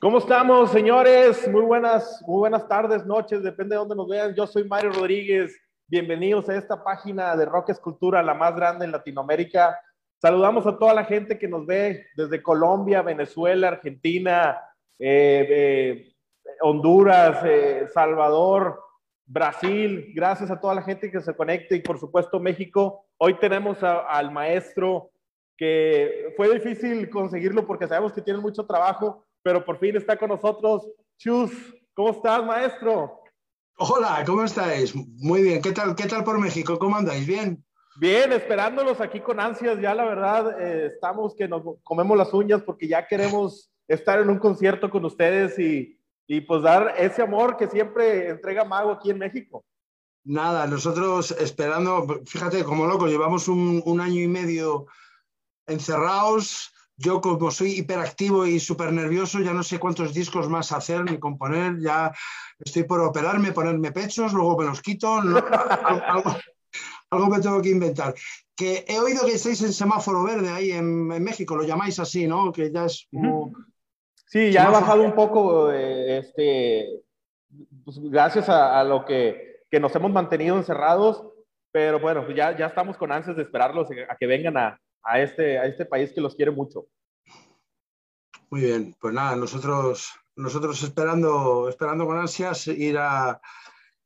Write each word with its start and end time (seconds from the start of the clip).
¿Cómo 0.00 0.16
estamos, 0.16 0.70
señores? 0.70 1.46
Muy 1.46 1.60
buenas, 1.60 2.24
muy 2.26 2.38
buenas 2.38 2.66
tardes, 2.66 3.04
noches, 3.04 3.42
depende 3.42 3.74
de 3.74 3.80
dónde 3.80 3.94
nos 3.94 4.08
vean. 4.08 4.34
Yo 4.34 4.46
soy 4.46 4.64
Mario 4.64 4.92
Rodríguez. 4.92 5.54
Bienvenidos 5.86 6.48
a 6.48 6.56
esta 6.56 6.82
página 6.82 7.36
de 7.36 7.44
Rock 7.44 7.68
Escultura, 7.68 8.22
la 8.22 8.32
más 8.32 8.56
grande 8.56 8.86
en 8.86 8.92
Latinoamérica. 8.92 9.78
Saludamos 10.20 10.66
a 10.66 10.76
toda 10.76 10.92
la 10.92 11.04
gente 11.04 11.38
que 11.38 11.48
nos 11.48 11.64
ve 11.64 12.06
desde 12.14 12.42
Colombia, 12.42 13.00
Venezuela, 13.00 13.68
Argentina, 13.68 14.60
eh, 14.98 15.46
eh, 15.48 16.12
Honduras, 16.60 17.42
eh, 17.42 17.86
Salvador, 17.94 18.78
Brasil. 19.24 20.12
Gracias 20.14 20.50
a 20.50 20.60
toda 20.60 20.74
la 20.74 20.82
gente 20.82 21.10
que 21.10 21.22
se 21.22 21.34
conecte 21.34 21.76
y 21.76 21.80
por 21.80 21.98
supuesto 21.98 22.38
México. 22.38 23.06
Hoy 23.16 23.38
tenemos 23.38 23.82
al 23.82 24.30
maestro 24.30 25.10
que 25.56 26.34
fue 26.36 26.52
difícil 26.52 27.08
conseguirlo 27.08 27.66
porque 27.66 27.88
sabemos 27.88 28.12
que 28.12 28.20
tiene 28.20 28.40
mucho 28.40 28.66
trabajo, 28.66 29.24
pero 29.42 29.64
por 29.64 29.78
fin 29.78 29.96
está 29.96 30.18
con 30.18 30.28
nosotros. 30.28 30.86
Chus, 31.16 31.50
¿cómo 31.94 32.10
estás, 32.10 32.44
maestro? 32.44 33.22
Hola, 33.78 34.22
¿cómo 34.26 34.44
estáis? 34.44 34.94
Muy 34.94 35.40
bien, 35.40 35.62
¿qué 35.62 35.72
tal, 35.72 35.94
qué 35.94 36.06
tal 36.06 36.24
por 36.24 36.38
México? 36.38 36.78
¿Cómo 36.78 36.96
andáis? 36.96 37.26
¿Bien? 37.26 37.64
Bien, 38.00 38.32
esperándolos 38.32 38.98
aquí 39.02 39.20
con 39.20 39.38
ansias. 39.38 39.78
Ya 39.78 39.94
la 39.94 40.06
verdad, 40.06 40.58
eh, 40.58 40.86
estamos 40.94 41.34
que 41.34 41.46
nos 41.46 41.62
comemos 41.82 42.16
las 42.16 42.32
uñas 42.32 42.62
porque 42.62 42.88
ya 42.88 43.06
queremos 43.06 43.70
estar 43.86 44.18
en 44.20 44.30
un 44.30 44.38
concierto 44.38 44.88
con 44.88 45.04
ustedes 45.04 45.58
y, 45.58 46.00
y 46.26 46.40
pues 46.40 46.62
dar 46.62 46.94
ese 46.96 47.20
amor 47.20 47.58
que 47.58 47.68
siempre 47.68 48.30
entrega 48.30 48.64
Mago 48.64 48.92
aquí 48.92 49.10
en 49.10 49.18
México. 49.18 49.66
Nada, 50.24 50.66
nosotros 50.66 51.32
esperando, 51.32 52.22
fíjate, 52.24 52.64
como 52.64 52.86
loco, 52.86 53.06
llevamos 53.06 53.48
un, 53.48 53.82
un 53.84 54.00
año 54.00 54.22
y 54.22 54.28
medio 54.28 54.86
encerrados, 55.66 56.72
yo 56.96 57.20
como 57.20 57.50
soy 57.50 57.72
hiperactivo 57.80 58.46
y 58.46 58.60
súper 58.60 58.94
nervioso, 58.94 59.40
ya 59.40 59.52
no 59.52 59.62
sé 59.62 59.78
cuántos 59.78 60.14
discos 60.14 60.48
más 60.48 60.72
hacer 60.72 61.04
ni 61.04 61.18
componer, 61.18 61.78
ya 61.78 62.12
estoy 62.58 62.84
por 62.84 63.00
operarme, 63.00 63.52
ponerme 63.52 63.92
pechos, 63.92 64.32
luego 64.32 64.56
me 64.56 64.64
los 64.64 64.80
quito, 64.80 65.16
algo, 65.20 66.34
me 67.10 67.40
tengo 67.40 67.60
que 67.60 67.70
inventar. 67.70 68.14
Que 68.56 68.84
he 68.86 68.98
oído 68.98 69.26
que 69.26 69.34
estáis 69.34 69.62
en 69.62 69.72
semáforo 69.72 70.22
verde 70.22 70.48
ahí 70.50 70.70
en, 70.70 71.08
México, 71.08 71.56
lo 71.56 71.64
llamáis 71.64 71.98
así, 71.98 72.26
¿no? 72.26 72.52
Que 72.52 72.70
ya 72.70 72.86
es 72.86 73.08
como... 73.12 73.52
Sí, 74.26 74.52
ya 74.52 74.68
ha 74.68 74.70
bajado 74.70 75.02
un 75.02 75.14
poco, 75.14 75.72
eh, 75.72 76.18
este, 76.18 77.02
pues, 77.84 77.98
gracias 77.98 78.48
a, 78.48 78.84
lo 78.84 79.04
que, 79.04 79.64
que, 79.68 79.80
nos 79.80 79.92
hemos 79.96 80.12
mantenido 80.12 80.56
encerrados, 80.56 81.26
pero 81.72 81.98
bueno, 81.98 82.30
ya, 82.30 82.56
ya 82.56 82.66
estamos 82.66 82.96
con 82.96 83.10
ansias 83.10 83.36
de 83.36 83.42
esperarlos 83.42 83.88
a 84.08 84.16
que 84.16 84.26
vengan 84.28 84.56
a, 84.56 84.80
a 85.02 85.20
este, 85.20 85.58
a 85.58 85.66
este 85.66 85.84
país 85.84 86.12
que 86.12 86.20
los 86.20 86.36
quiere 86.36 86.52
mucho. 86.52 86.86
Muy 88.50 88.60
bien, 88.60 88.94
pues 89.00 89.12
nada, 89.12 89.34
nosotros, 89.34 90.12
nosotros 90.36 90.80
esperando, 90.82 91.68
esperando 91.68 92.06
con 92.06 92.18
ansias 92.18 92.68
ir 92.68 92.98
a, 92.98 93.40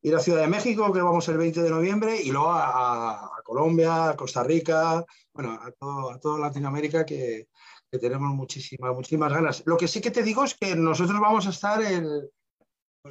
ir 0.05 0.15
a 0.15 0.21
Ciudad 0.21 0.43
de 0.43 0.49
México, 0.49 0.93
que 0.93 1.01
vamos 1.01 1.27
el 1.29 1.39
20 1.39 1.63
de 1.63 1.71
noviembre, 1.71 2.21
y 2.23 2.31
luego 2.31 2.53
a, 2.53 3.41
Colombia, 3.43 4.11
a 4.11 4.17
Costa 4.17 4.43
Rica, 4.45 5.05
bueno, 5.33 5.53
a, 5.53 5.73
todo, 5.73 6.11
a 6.11 6.21
toda 6.21 6.39
Latinoamérica 6.39 7.07
que, 7.07 7.49
que, 7.91 7.99
tenemos 7.99 8.35
muchísimas, 8.35 8.95
muchísimas 8.95 9.33
ganas. 9.33 9.63
Lo 9.65 9.79
que 9.79 9.89
sí 9.89 10.03
que 10.03 10.11
te 10.11 10.23
digo 10.23 10.45
es 10.45 10.55
que 10.55 10.77
nosotros 10.77 11.19
vamos 11.21 11.47
a 11.47 11.51
estar 11.51 11.83
el, 11.83 12.31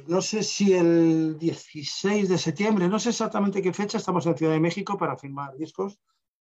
no 0.06 0.22
sé 0.22 0.44
si 0.44 0.72
el 0.72 1.36
16 1.36 2.28
de 2.28 2.38
septiembre, 2.38 2.88
no 2.88 3.00
sé 3.00 3.08
exactamente 3.10 3.60
qué 3.60 3.72
fecha, 3.72 3.98
estamos 3.98 4.24
en 4.26 4.36
Ciudad 4.36 4.52
de 4.52 4.60
México 4.60 4.96
para 4.96 5.16
firmar 5.16 5.56
discos. 5.56 5.98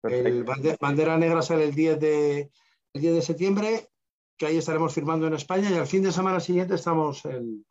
El 0.02 0.44
Bandera 0.80 1.18
Negra 1.18 1.44
sale 1.44 1.66
el 1.66 1.76
10, 1.76 2.00
de, 2.00 2.52
el 2.94 3.02
10 3.02 3.14
de 3.14 3.22
septiembre, 3.22 3.90
que 4.38 4.48
ahí 4.48 4.58
estaremos 4.58 4.92
firmando 4.92 5.28
en 5.28 5.36
España 5.36 5.70
y 5.70 5.76
al 5.76 5.86
fin 5.86 6.02
de 6.02 6.12
semana 6.12 6.40
siguiente 6.40 6.74
estamos 6.74 7.26
en, 7.26 7.64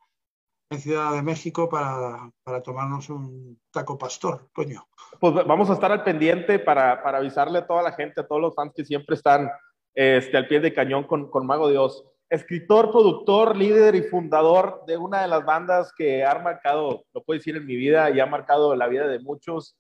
en 0.70 0.80
Ciudad 0.80 1.12
de 1.12 1.22
México 1.22 1.68
para, 1.68 2.30
para, 2.44 2.62
tomarnos 2.62 3.10
un 3.10 3.60
taco 3.72 3.98
pastor, 3.98 4.48
coño. 4.52 4.86
Pues 5.18 5.34
vamos 5.34 5.68
a 5.68 5.74
estar 5.74 5.90
al 5.90 6.04
pendiente 6.04 6.58
para, 6.58 7.02
para, 7.02 7.18
avisarle 7.18 7.58
a 7.58 7.66
toda 7.66 7.82
la 7.82 7.92
gente, 7.92 8.20
a 8.20 8.26
todos 8.26 8.40
los 8.40 8.54
fans 8.54 8.72
que 8.74 8.84
siempre 8.84 9.16
están 9.16 9.50
este, 9.94 10.36
al 10.36 10.46
pie 10.46 10.60
de 10.60 10.72
cañón 10.72 11.04
con, 11.04 11.28
con 11.28 11.46
Mago 11.46 11.68
Dios. 11.68 12.04
Escritor, 12.28 12.92
productor, 12.92 13.56
líder 13.56 13.96
y 13.96 14.02
fundador 14.02 14.84
de 14.86 14.96
una 14.96 15.22
de 15.22 15.28
las 15.28 15.44
bandas 15.44 15.92
que 15.92 16.24
ha 16.24 16.38
marcado, 16.38 17.04
lo 17.12 17.24
puedo 17.24 17.38
decir 17.38 17.56
en 17.56 17.66
mi 17.66 17.74
vida 17.74 18.08
y 18.10 18.20
ha 18.20 18.26
marcado 18.26 18.76
la 18.76 18.86
vida 18.86 19.08
de 19.08 19.18
muchos 19.18 19.76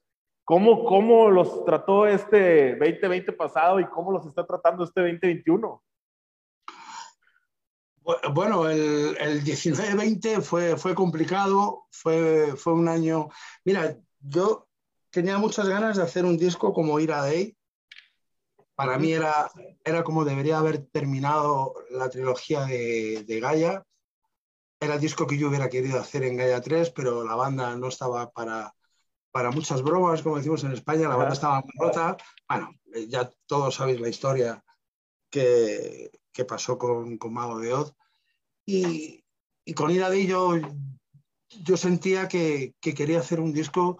¿Cómo, 0.50 0.84
¿Cómo 0.84 1.30
los 1.30 1.64
trató 1.64 2.08
este 2.08 2.74
2020 2.74 3.32
pasado 3.34 3.78
y 3.78 3.86
cómo 3.86 4.10
los 4.10 4.26
está 4.26 4.44
tratando 4.44 4.82
este 4.82 5.00
2021? 5.00 5.80
Bueno, 8.32 8.68
el, 8.68 9.16
el 9.18 9.44
19-20 9.44 10.40
fue, 10.40 10.76
fue 10.76 10.94
complicado, 10.94 11.86
fue, 11.90 12.56
fue 12.56 12.72
un 12.72 12.88
año... 12.88 13.28
Mira, 13.64 13.96
yo 14.20 14.68
tenía 15.10 15.38
muchas 15.38 15.68
ganas 15.68 15.96
de 15.96 16.02
hacer 16.02 16.24
un 16.24 16.38
disco 16.38 16.72
como 16.72 16.98
Ira 16.98 17.22
Day. 17.22 17.56
Para 18.74 18.98
mí 18.98 19.12
era, 19.12 19.50
era 19.84 20.02
como 20.02 20.24
debería 20.24 20.58
haber 20.58 20.86
terminado 20.86 21.74
la 21.90 22.08
trilogía 22.08 22.64
de, 22.64 23.24
de 23.26 23.40
Gaia. 23.40 23.84
Era 24.80 24.94
el 24.94 25.00
disco 25.00 25.26
que 25.26 25.36
yo 25.36 25.48
hubiera 25.48 25.68
querido 25.68 26.00
hacer 26.00 26.22
en 26.22 26.38
Gaia 26.38 26.62
3, 26.62 26.90
pero 26.90 27.22
la 27.22 27.34
banda 27.34 27.76
no 27.76 27.88
estaba 27.88 28.30
para, 28.30 28.74
para 29.30 29.50
muchas 29.50 29.82
bromas, 29.82 30.22
como 30.22 30.38
decimos 30.38 30.64
en 30.64 30.72
España, 30.72 31.08
la 31.08 31.16
banda 31.16 31.34
estaba 31.34 31.60
muy 31.60 31.72
rota. 31.78 32.16
Bueno, 32.48 32.74
ya 33.08 33.30
todos 33.46 33.74
sabéis 33.74 34.00
la 34.00 34.08
historia 34.08 34.64
que, 35.28 36.10
que 36.32 36.44
pasó 36.44 36.78
con, 36.78 37.18
con, 37.18 37.32
Mago 37.32 37.58
de 37.58 37.72
Oz. 37.72 37.94
Y, 38.66 39.24
y 39.64 39.74
con 39.74 39.90
Ira 39.90 40.10
de 40.10 40.26
yo, 40.26 40.54
yo 41.48 41.76
sentía 41.76 42.28
que, 42.28 42.74
que, 42.80 42.94
quería 42.94 43.20
hacer 43.20 43.40
un 43.40 43.52
disco 43.52 43.98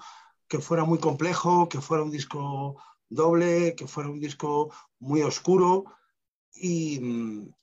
que 0.48 0.58
fuera 0.58 0.84
muy 0.84 0.98
complejo, 0.98 1.68
que 1.68 1.80
fuera 1.80 2.02
un 2.02 2.10
disco 2.10 2.80
doble, 3.08 3.74
que 3.74 3.86
fuera 3.86 4.10
un 4.10 4.20
disco 4.20 4.72
muy 4.98 5.22
oscuro. 5.22 5.84
Y, 6.52 7.00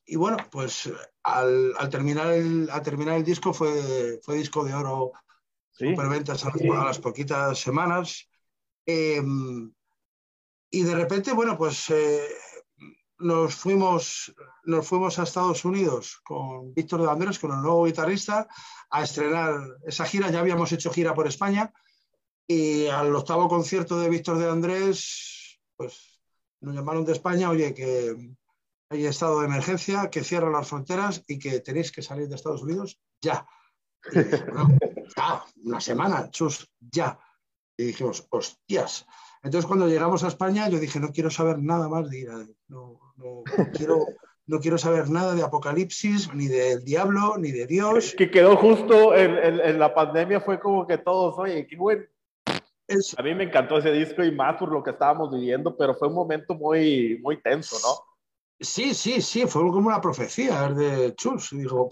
y 0.05 0.15
bueno, 0.15 0.37
pues 0.49 0.89
al, 1.23 1.73
al, 1.77 1.89
terminar 1.89 2.31
el, 2.33 2.69
al 2.69 2.81
terminar 2.81 3.15
el 3.15 3.23
disco 3.23 3.53
fue, 3.53 4.19
fue 4.23 4.35
disco 4.35 4.63
de 4.63 4.73
oro 4.73 5.11
superventas 5.71 6.43
a, 6.45 6.49
a, 6.49 6.85
las 6.85 6.99
poquitas 6.99 7.59
semanas. 7.59 8.27
Eh, 8.85 9.21
y 10.69 10.83
de 10.83 10.95
repente, 10.95 11.33
bueno, 11.33 11.57
pues 11.57 11.89
eh, 11.89 12.27
nos, 13.19 13.55
fuimos, 13.55 14.33
nos 14.63 14.87
fuimos 14.87 15.17
a 15.17 15.23
Estados 15.23 15.65
Unidos 15.65 16.19
con 16.23 16.73
Víctor 16.73 17.01
de 17.01 17.09
Andrés, 17.09 17.39
con 17.39 17.51
el 17.51 17.61
nuevo 17.61 17.85
guitarrista, 17.85 18.47
a 18.89 19.03
estrenar 19.03 19.59
esa 19.85 20.05
gira. 20.05 20.29
Ya 20.29 20.39
habíamos 20.39 20.71
hecho 20.71 20.91
gira 20.91 21.13
por 21.13 21.27
España 21.27 21.73
y 22.47 22.87
al 22.87 23.13
octavo 23.15 23.47
concierto 23.47 23.99
de 23.99 24.09
Víctor 24.09 24.37
de 24.37 24.49
Andrés, 24.49 25.59
pues 25.75 26.21
nos 26.61 26.73
llamaron 26.73 27.05
de 27.05 27.13
España, 27.13 27.49
oye, 27.49 27.73
que 27.73 28.15
hay 28.89 29.05
estado 29.05 29.41
de 29.41 29.47
emergencia, 29.47 30.09
que 30.09 30.23
cierran 30.23 30.53
las 30.53 30.67
fronteras 30.67 31.23
y 31.27 31.37
que 31.37 31.59
tenéis 31.59 31.91
que 31.91 32.01
salir 32.01 32.29
de 32.29 32.35
Estados 32.35 32.63
Unidos 32.63 32.99
ya. 33.21 33.45
Bueno, 34.13 34.77
ya, 35.15 35.43
una 35.63 35.81
semana, 35.81 36.29
chus, 36.31 36.69
ya. 36.79 37.19
Y 37.75 37.85
dijimos, 37.85 38.25
hostias. 38.29 39.05
Entonces, 39.47 39.65
cuando 39.65 39.87
llegamos 39.87 40.25
a 40.25 40.27
España, 40.27 40.67
yo 40.67 40.77
dije, 40.77 40.99
no 40.99 41.13
quiero 41.13 41.29
saber 41.29 41.59
nada 41.59 41.87
más 41.87 42.09
de 42.09 42.19
Ira. 42.19 42.33
No, 42.67 42.99
no, 43.15 43.43
quiero, 43.73 44.05
no 44.45 44.59
quiero 44.59 44.77
saber 44.77 45.09
nada 45.09 45.35
de 45.35 45.41
Apocalipsis, 45.41 46.33
ni 46.33 46.47
del 46.47 46.83
diablo, 46.83 47.37
ni 47.37 47.53
de 47.53 47.65
Dios. 47.65 48.13
Que 48.17 48.29
quedó 48.29 48.57
justo 48.57 49.15
en, 49.15 49.37
en, 49.37 49.59
en 49.61 49.79
la 49.79 49.93
pandemia, 49.93 50.41
fue 50.41 50.59
como 50.59 50.85
que 50.85 50.97
todos, 50.97 51.35
oye, 51.37 51.65
qué 51.65 51.77
bueno. 51.77 52.03
Es... 52.87 53.15
A 53.17 53.23
mí 53.23 53.33
me 53.35 53.45
encantó 53.45 53.77
ese 53.77 53.93
disco 53.93 54.21
y 54.21 54.35
más 54.35 54.57
por 54.57 54.69
lo 54.69 54.83
que 54.83 54.91
estábamos 54.91 55.31
viviendo, 55.31 55.77
pero 55.77 55.95
fue 55.95 56.09
un 56.09 56.15
momento 56.15 56.53
muy, 56.53 57.17
muy 57.23 57.41
tenso, 57.41 57.77
¿no? 57.81 58.03
Sí, 58.59 58.93
sí, 58.93 59.21
sí, 59.21 59.45
fue 59.47 59.61
como 59.61 59.87
una 59.87 60.01
profecía 60.01 60.67
de 60.69 61.15
Chus. 61.15 61.51
Digo, 61.51 61.87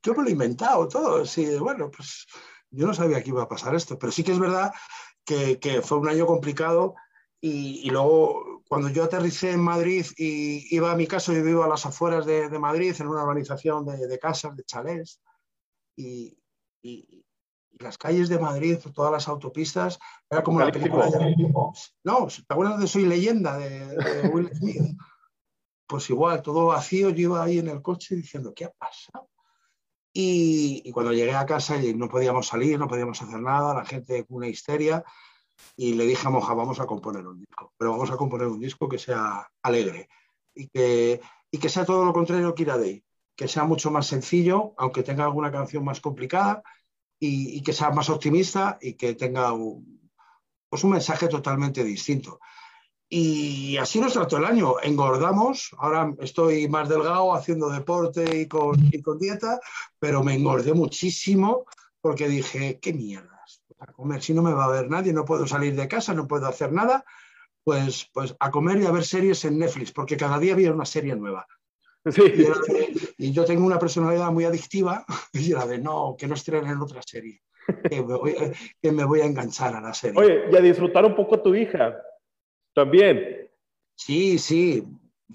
yo 0.00 0.14
me 0.14 0.22
lo 0.22 0.28
he 0.28 0.32
inventado 0.32 0.86
todo. 0.86 1.24
Sí, 1.24 1.56
bueno, 1.58 1.90
pues 1.90 2.24
yo 2.70 2.86
no 2.86 2.94
sabía 2.94 3.20
que 3.20 3.30
iba 3.30 3.42
a 3.42 3.48
pasar 3.48 3.74
esto, 3.74 3.98
pero 3.98 4.12
sí 4.12 4.22
que 4.22 4.32
es 4.32 4.38
verdad 4.38 4.70
que, 5.28 5.82
fue 5.82 5.98
un 5.98 6.08
año 6.08 6.26
complicado 6.26 6.94
y, 7.40 7.88
luego 7.90 8.62
cuando 8.68 8.88
yo 8.88 9.04
aterricé 9.04 9.52
en 9.52 9.60
Madrid 9.60 10.04
y 10.16 10.74
iba 10.74 10.90
a 10.92 10.96
mi 10.96 11.06
casa, 11.06 11.32
yo 11.32 11.42
vivo 11.42 11.62
a 11.62 11.68
las 11.68 11.86
afueras 11.86 12.26
de, 12.26 12.58
Madrid, 12.58 12.94
en 12.98 13.08
una 13.08 13.22
urbanización 13.22 13.86
de, 13.86 14.18
casas, 14.18 14.56
de 14.56 14.64
chalés, 14.64 15.20
y, 15.96 16.36
las 17.80 17.96
calles 17.96 18.28
de 18.28 18.40
Madrid, 18.40 18.78
todas 18.92 19.12
las 19.12 19.28
autopistas, 19.28 20.00
era 20.28 20.42
como 20.42 20.58
la 20.58 20.72
película 20.72 21.06
de... 21.06 21.36
No, 22.02 22.26
¿te 22.26 22.42
acuerdas 22.48 22.80
de 22.80 22.88
Soy 22.88 23.06
Leyenda 23.06 23.56
de, 23.56 23.86
de 23.86 24.28
Will 24.28 24.50
Smith? 24.52 24.96
pues 25.88 26.10
igual, 26.10 26.42
todo 26.42 26.66
vacío, 26.66 27.08
yo 27.10 27.22
iba 27.22 27.42
ahí 27.42 27.58
en 27.58 27.68
el 27.68 27.80
coche 27.80 28.14
diciendo, 28.14 28.52
¿qué 28.54 28.66
ha 28.66 28.70
pasado? 28.70 29.30
Y, 30.20 30.90
cuando 30.90 31.12
llegué 31.12 31.32
a 31.36 31.46
casa 31.46 31.80
y 31.80 31.94
no 31.94 32.08
podíamos 32.08 32.48
salir, 32.48 32.76
no 32.76 32.88
podíamos 32.88 33.22
hacer 33.22 33.40
nada, 33.40 33.72
la 33.72 33.84
gente 33.84 34.24
con 34.24 34.38
una 34.38 34.48
histeria, 34.48 35.04
y 35.76 35.94
le 35.94 36.06
dije 36.06 36.26
a 36.26 36.30
Moja, 36.30 36.54
vamos 36.54 36.80
a 36.80 36.86
componer 36.86 37.24
un 37.24 37.38
disco, 37.38 37.72
pero 37.78 37.92
vamos 37.92 38.10
a 38.10 38.16
componer 38.16 38.48
un 38.48 38.58
disco 38.58 38.88
que 38.88 38.98
sea 38.98 39.48
alegre 39.62 40.08
y 40.56 40.66
que, 40.66 41.20
y 41.52 41.58
que 41.58 41.68
sea 41.68 41.84
todo 41.84 42.04
lo 42.04 42.12
contrario 42.12 42.52
que 42.52 42.64
Day, 42.64 43.04
que 43.36 43.46
sea 43.46 43.62
mucho 43.62 43.92
más 43.92 44.08
sencillo, 44.08 44.74
aunque 44.76 45.04
tenga 45.04 45.22
alguna 45.22 45.52
canción 45.52 45.84
más 45.84 46.00
complicada, 46.00 46.64
y, 47.20 47.62
que 47.62 47.72
sea 47.72 47.90
más 47.90 48.10
optimista 48.10 48.76
y 48.80 48.94
que 48.94 49.14
tenga 49.14 49.52
un, 49.52 50.10
pues 50.68 50.82
un 50.82 50.90
mensaje 50.90 51.28
totalmente 51.28 51.84
distinto. 51.84 52.40
Y 53.10 53.78
así 53.78 54.00
nos 54.00 54.12
trató 54.12 54.36
el 54.36 54.44
año. 54.44 54.74
Engordamos, 54.82 55.70
ahora 55.78 56.12
estoy 56.20 56.68
más 56.68 56.88
delgado 56.88 57.34
haciendo 57.34 57.70
deporte 57.70 58.40
y 58.40 58.48
con, 58.48 58.76
con 59.02 59.18
dieta, 59.18 59.60
pero 59.98 60.22
me 60.22 60.34
engordé 60.34 60.74
muchísimo 60.74 61.64
porque 62.00 62.28
dije, 62.28 62.78
qué 62.80 62.92
mierdas, 62.92 63.62
a 63.78 63.86
comer, 63.92 64.22
si 64.22 64.34
no 64.34 64.42
me 64.42 64.52
va 64.52 64.66
a 64.66 64.70
ver 64.70 64.90
nadie, 64.90 65.12
no 65.12 65.24
puedo 65.24 65.46
salir 65.46 65.74
de 65.74 65.88
casa, 65.88 66.14
no 66.14 66.28
puedo 66.28 66.46
hacer 66.46 66.72
nada, 66.72 67.04
pues, 67.64 68.08
pues 68.12 68.36
a 68.38 68.50
comer 68.50 68.78
y 68.78 68.86
a 68.86 68.90
ver 68.90 69.04
series 69.04 69.44
en 69.44 69.58
Netflix, 69.58 69.92
porque 69.92 70.16
cada 70.16 70.38
día 70.38 70.52
había 70.52 70.72
una 70.72 70.84
serie 70.84 71.16
nueva. 71.16 71.46
Y, 73.18 73.32
yo 73.32 73.44
tengo 73.44 73.66
una 73.66 73.78
personalidad 73.78 74.30
muy 74.30 74.44
adictiva 74.44 75.04
y 75.32 75.52
era 75.52 75.66
de 75.66 75.78
no, 75.78 76.14
que 76.18 76.26
no 76.26 76.34
estrenen 76.34 76.80
otra 76.80 77.02
serie, 77.02 77.42
que 77.90 78.02
me, 78.02 78.14
voy, 78.14 78.36
que 78.80 78.92
me 78.92 79.04
voy 79.04 79.20
a 79.20 79.26
enganchar 79.26 79.74
a 79.74 79.80
la 79.80 79.92
serie. 79.92 80.20
Oye, 80.20 80.44
y 80.50 80.56
a 80.56 80.60
disfrutar 80.60 81.04
un 81.04 81.14
poco 81.14 81.36
a 81.36 81.42
tu 81.42 81.54
hija. 81.54 81.96
También. 82.78 83.50
Sí, 83.96 84.38
sí. 84.38 84.86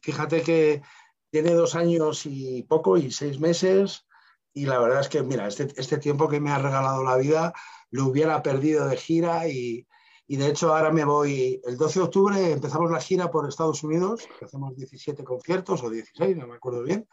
Fíjate 0.01 0.43
que 0.43 0.81
tiene 1.29 1.51
dos 1.51 1.75
años 1.75 2.25
y 2.25 2.63
poco 2.63 2.95
y 2.95 3.11
seis 3.11 3.37
meses. 3.37 4.07
Y 4.53 4.65
la 4.65 4.79
verdad 4.79 5.01
es 5.01 5.09
que, 5.09 5.23
mira, 5.23 5.45
este, 5.45 5.67
este 5.75 5.97
tiempo 5.97 6.29
que 6.29 6.39
me 6.39 6.51
ha 6.51 6.59
regalado 6.59 7.03
la 7.03 7.17
vida 7.17 7.53
lo 7.91 8.05
hubiera 8.05 8.41
perdido 8.41 8.87
de 8.87 8.95
gira 8.95 9.49
y, 9.49 9.85
y 10.25 10.37
de 10.37 10.47
hecho 10.47 10.73
ahora 10.73 10.89
me 10.91 11.03
voy, 11.03 11.59
el 11.65 11.75
12 11.75 11.99
de 11.99 12.05
octubre 12.05 12.51
empezamos 12.51 12.89
la 12.89 13.01
gira 13.01 13.29
por 13.29 13.45
Estados 13.45 13.83
Unidos, 13.83 14.25
que 14.39 14.45
hacemos 14.45 14.73
17 14.77 15.25
conciertos 15.25 15.83
o 15.83 15.89
16, 15.89 16.37
no 16.37 16.47
me 16.47 16.55
acuerdo 16.55 16.81
bien, 16.83 17.05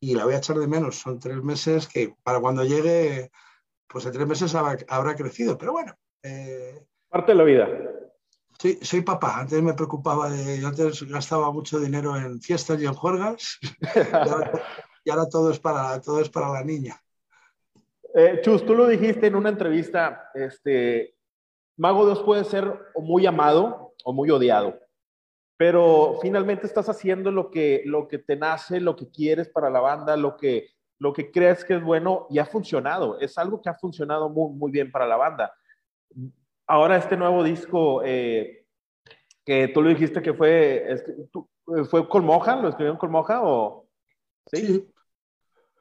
y 0.00 0.14
la 0.14 0.24
voy 0.24 0.32
a 0.32 0.38
echar 0.38 0.56
de 0.56 0.66
menos. 0.66 0.96
Son 0.96 1.18
tres 1.18 1.42
meses 1.42 1.88
que 1.88 2.14
para 2.22 2.40
cuando 2.40 2.64
llegue, 2.64 3.30
pues 3.86 4.06
en 4.06 4.12
tres 4.12 4.26
meses 4.26 4.54
habrá, 4.54 5.14
crecido, 5.14 5.58
pero 5.58 5.72
bueno. 5.72 5.94
Eh, 6.22 6.86
Parte 7.10 7.32
de 7.32 7.38
la 7.38 7.44
vida. 7.44 7.68
Sí, 8.58 8.78
soy 8.82 9.02
papá. 9.02 9.40
Antes 9.40 9.62
me 9.62 9.74
preocupaba 9.74 10.30
de. 10.30 10.64
Antes 10.64 11.02
gastaba 11.08 11.52
mucho 11.52 11.78
dinero 11.78 12.16
en 12.16 12.40
fiestas 12.40 12.80
y 12.80 12.86
en 12.86 12.94
juergas. 12.94 13.58
y, 15.04 15.10
ahora, 15.10 15.28
todo 15.28 15.50
es 15.50 15.58
para, 15.58 16.00
todo 16.00 16.20
es 16.20 16.28
para 16.28 16.50
la 16.50 16.64
niña. 16.64 17.00
Eh, 18.14 18.40
Chus, 18.42 18.64
tú 18.64 18.74
lo 18.74 18.86
dijiste 18.86 19.26
en 19.26 19.34
una 19.34 19.50
entrevista. 19.50 20.30
Este, 20.34 21.16
Mago 21.76 22.06
Dios 22.06 22.22
puede 22.22 22.44
ser 22.44 22.72
muy 22.96 23.26
amado 23.26 23.94
o 24.04 24.12
muy 24.12 24.30
odiado, 24.30 24.78
pero 25.58 26.18
finalmente 26.22 26.66
estás 26.66 26.88
haciendo 26.88 27.30
lo 27.30 27.50
que, 27.50 27.82
lo 27.84 28.08
que 28.08 28.18
te 28.18 28.36
nace, 28.36 28.80
lo 28.80 28.96
que 28.96 29.10
quieres 29.10 29.50
para 29.50 29.68
la 29.68 29.80
banda, 29.80 30.16
lo 30.16 30.36
que, 30.36 30.70
lo 30.98 31.12
que 31.12 31.30
crees 31.30 31.62
que 31.62 31.74
es 31.74 31.82
bueno 31.82 32.26
y 32.30 32.38
ha 32.38 32.46
funcionado. 32.46 33.20
Es 33.20 33.36
algo 33.36 33.60
que 33.60 33.68
ha 33.68 33.74
funcionado 33.74 34.30
muy, 34.30 34.54
muy 34.54 34.70
bien 34.70 34.90
para 34.90 35.06
la 35.06 35.16
banda 35.16 35.52
ahora 36.66 36.96
este 36.96 37.16
nuevo 37.16 37.44
disco 37.44 38.02
eh, 38.04 38.64
que 39.44 39.68
tú 39.68 39.82
lo 39.82 39.88
dijiste 39.90 40.22
que 40.22 40.34
fue, 40.34 40.92
eh, 40.92 41.84
fue 41.88 42.08
con 42.08 42.24
Moja, 42.24 42.56
¿lo 42.56 42.68
escribieron 42.68 42.98
con 42.98 43.10
Moja 43.10 43.40
o? 43.42 43.86
¿Sí? 44.46 44.92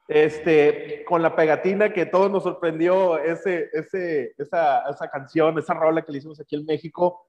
Este, 0.08 1.04
con 1.06 1.24
la 1.24 1.36
pegatina 1.36 1.92
que 1.92 2.06
todos 2.06 2.30
nos 2.30 2.44
sorprendió 2.44 3.18
ese, 3.18 3.70
ese, 3.74 4.36
esa, 4.38 4.88
esa 4.88 5.10
canción, 5.10 5.58
esa 5.58 5.74
rola 5.74 6.04
que 6.04 6.12
le 6.12 6.20
hicimos 6.20 6.40
aquí 6.40 6.56
en 6.56 6.66
México. 6.66 7.28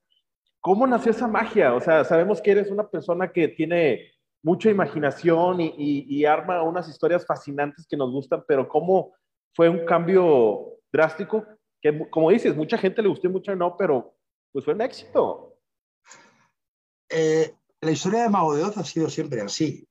¿Cómo 0.61 0.87
nació 0.87 1.13
esa 1.13 1.27
magia? 1.27 1.75
O 1.75 1.81
sea, 1.81 2.05
sabemos 2.05 2.43
que 2.43 2.51
eres 2.51 2.71
una 2.71 2.87
persona 2.87 3.33
que 3.33 3.49
tiene 3.49 4.13
mucha 4.43 4.69
imaginación 4.69 5.61
y, 5.61 5.75
y, 5.79 6.07
y, 6.09 6.25
arma 6.27 6.63
unas 6.63 6.89
historias 6.89 7.25
fascinantes 7.25 7.87
que 7.89 7.97
nos 7.97 8.13
gustan, 8.13 8.45
pero 8.47 8.69
¿cómo 8.69 9.15
fue 9.55 9.69
un 9.69 9.87
cambio 9.87 10.75
drástico 10.93 11.47
como 12.11 12.31
dices, 12.31 12.57
mucha 12.57 12.79
gente 12.79 13.03
le 13.03 13.09
gustó 13.09 13.27
y 13.27 13.31
mucha 13.31 13.55
no, 13.55 13.77
pero 13.77 14.15
pues 14.53 14.65
fue 14.65 14.75
un 14.75 14.83
éxito. 14.83 15.59
Eh, 17.09 17.55
la 17.81 17.91
historia 17.91 18.23
de 18.23 18.29
Mago 18.29 18.55
de 18.55 18.65
Oz 18.65 18.77
ha 18.79 18.85
sido 18.85 19.09
siempre 19.09 19.41
así. 19.41 19.87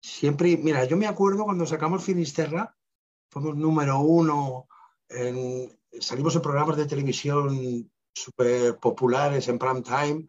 Siempre, 0.00 0.56
mira, 0.56 0.84
yo 0.84 0.96
me 0.96 1.06
acuerdo 1.06 1.44
cuando 1.44 1.66
sacamos 1.66 2.04
Finisterra, 2.04 2.76
fuimos 3.30 3.56
número 3.56 4.00
uno, 4.00 4.68
salimos 6.00 6.36
en 6.36 6.42
programas 6.42 6.76
de 6.76 6.86
televisión 6.86 7.90
súper 8.14 8.78
populares 8.78 9.48
en 9.48 9.58
prime 9.58 9.82
time 9.82 10.26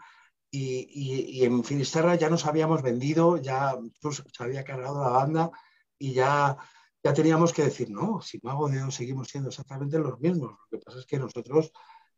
y, 0.52 1.40
y, 1.40 1.46
en 1.46 1.64
Finisterra 1.64 2.16
ya 2.16 2.30
nos 2.30 2.46
habíamos 2.46 2.82
vendido, 2.82 3.38
ya 3.38 3.78
se 4.02 4.44
había 4.44 4.64
cargado 4.64 5.04
la 5.04 5.10
banda 5.10 5.52
y 6.00 6.14
ya 6.14 6.58
ya 7.04 7.14
teníamos 7.14 7.54
que 7.54 7.64
decir, 7.64 7.90
no, 7.90 8.22
si 8.22 8.40
Mago 8.44 8.68
de 8.68 8.78
Dios 8.78 8.96
seguimos 8.96 9.30
siendo 9.30 9.50
exactamente 9.50 10.00
los 10.00 10.20
mismos. 10.20 10.58
Lo 10.70 10.80
que 10.80 10.84
pasa 10.84 11.00
es 11.00 11.06
que 11.06 11.20
nosotros 11.20 11.72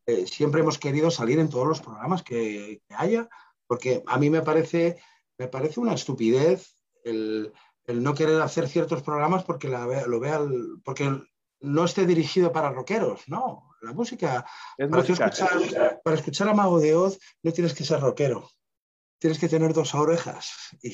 eh, 0.06 0.26
siempre 0.26 0.60
hemos 0.60 0.78
querido 0.78 1.10
salir 1.10 1.38
en 1.38 1.48
todos 1.48 1.66
los 1.66 1.80
programas 1.80 2.22
que, 2.22 2.82
haya, 2.90 3.28
porque 3.66 4.02
a 4.06 4.18
mí 4.18 4.30
me 4.30 4.42
parece, 4.42 5.00
me 5.38 5.48
parece 5.48 5.80
una 5.80 5.94
estupidez 5.94 6.76
el, 7.04 7.52
no 7.86 8.14
querer 8.14 8.40
hacer 8.40 8.68
ciertos 8.68 9.02
programas 9.02 9.44
porque 9.44 9.68
lo 9.68 10.20
vea, 10.20 10.40
porque 10.84 11.20
no 11.60 11.84
esté 11.84 12.06
dirigido 12.06 12.52
para 12.52 12.70
rockeros, 12.70 13.28
no. 13.28 13.68
La 13.82 13.92
música, 13.92 14.46
para, 14.78 15.02
Escuchar, 15.02 16.00
para 16.04 16.16
escuchar 16.16 16.48
a 16.48 16.54
Mago 16.54 16.78
de 16.78 16.94
Oz 16.94 17.18
no 17.42 17.52
tienes 17.52 17.74
que 17.74 17.84
ser 17.84 18.00
rockero, 18.00 18.48
tienes 19.22 19.38
que 19.38 19.48
tener 19.48 19.72
dos 19.72 19.94
orejas. 19.94 20.50
Y, 20.82 20.90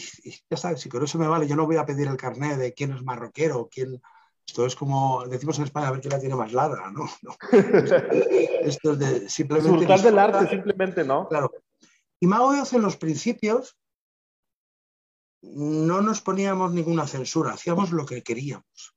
ya 0.50 0.56
sabes, 0.58 0.82
si 0.82 0.90
con 0.90 1.02
eso 1.02 1.18
me 1.18 1.26
vale, 1.26 1.48
yo 1.48 1.56
no 1.56 1.64
voy 1.64 1.76
a 1.76 1.86
pedir 1.86 2.08
el 2.08 2.18
carnet 2.18 2.58
de 2.58 2.74
quién 2.74 2.92
es 2.92 3.02
marroquero, 3.02 3.70
quién... 3.72 4.02
Esto 4.46 4.66
es 4.66 4.76
como, 4.76 5.26
decimos 5.26 5.56
en 5.58 5.64
España, 5.64 5.88
a 5.88 5.92
ver 5.92 6.02
quién 6.02 6.12
la 6.12 6.20
tiene 6.20 6.34
más 6.34 6.52
larga, 6.52 6.90
¿no? 6.90 7.06
Esto 8.62 8.92
es 8.92 8.98
de 8.98 9.30
simplemente... 9.30 9.70
Disfrutar 9.70 10.02
del 10.02 10.18
arte, 10.18 10.50
simplemente, 10.50 11.04
¿no? 11.04 11.26
Claro. 11.26 11.50
Y 12.20 12.26
Mago 12.26 12.52
Dios 12.52 12.70
en 12.74 12.82
los 12.82 12.98
principios 12.98 13.78
no 15.40 16.02
nos 16.02 16.20
poníamos 16.20 16.72
ninguna 16.72 17.06
censura, 17.06 17.54
hacíamos 17.54 17.92
lo 17.92 18.04
que 18.04 18.22
queríamos. 18.22 18.94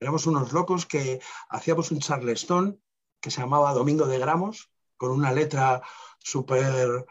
Éramos 0.00 0.26
unos 0.26 0.52
locos 0.52 0.84
que 0.84 1.22
hacíamos 1.48 1.90
un 1.92 2.00
charleston 2.00 2.78
que 3.22 3.30
se 3.30 3.40
llamaba 3.40 3.72
Domingo 3.72 4.06
de 4.06 4.18
Gramos, 4.18 4.70
con 4.98 5.12
una 5.12 5.32
letra 5.32 5.80
súper 6.18 7.06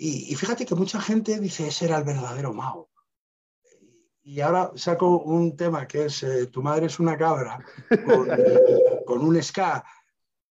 y, 0.00 0.34
fíjate 0.36 0.64
que 0.64 0.76
mucha 0.76 1.00
gente 1.00 1.40
dice, 1.40 1.66
ese 1.66 1.86
era 1.86 1.98
el 1.98 2.04
verdadero 2.04 2.52
Mao. 2.52 2.88
Y 4.22 4.40
ahora 4.40 4.70
saco 4.76 5.18
un 5.18 5.56
tema 5.56 5.88
que 5.88 6.04
es 6.04 6.22
eh, 6.22 6.46
Tu 6.46 6.62
madre 6.62 6.86
es 6.86 7.00
una 7.00 7.16
cabra, 7.16 7.58
con, 9.06 9.20
un 9.22 9.42
ska 9.42 9.84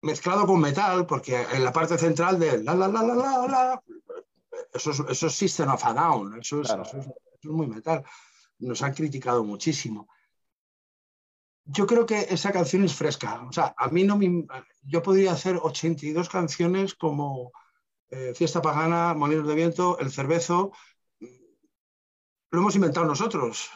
mezclado 0.01 0.47
con 0.47 0.59
metal, 0.59 1.05
porque 1.05 1.39
en 1.53 1.63
la 1.63 1.71
parte 1.71 1.97
central 1.97 2.39
de 2.39 2.63
la 2.63 2.73
la 2.73 2.87
la 2.87 3.03
la 3.03 3.15
la, 3.15 3.47
la 3.47 3.83
eso, 4.73 4.91
es, 4.91 4.99
eso 5.09 5.27
es 5.27 5.35
System 5.35 5.69
of 5.69 5.85
a 5.85 5.93
Down, 5.93 6.39
eso 6.39 6.61
es, 6.61 6.69
eso 6.69 6.97
es 6.97 7.45
muy 7.45 7.67
metal. 7.67 8.03
Nos 8.59 8.81
han 8.81 8.93
criticado 8.93 9.43
muchísimo 9.43 10.07
yo 11.65 11.87
creo 11.87 12.05
que 12.05 12.27
esa 12.29 12.51
canción 12.51 12.83
es 12.83 12.93
fresca. 12.93 13.43
O 13.49 13.51
sea, 13.51 13.73
a 13.77 13.89
mí 13.89 14.03
no 14.03 14.17
me... 14.17 14.45
Yo 14.83 15.01
podría 15.01 15.31
hacer 15.31 15.57
82 15.61 16.29
canciones 16.29 16.93
como 16.93 17.51
eh, 18.09 18.33
fiesta 18.35 18.61
Pagana, 18.61 19.13
Molinos 19.13 19.47
de 19.47 19.55
Viento, 19.55 19.97
El 19.99 20.11
Cervezo, 20.11 20.71
lo 22.51 22.61
hemos 22.61 22.75
inventado 22.75 23.05
nosotros. 23.05 23.71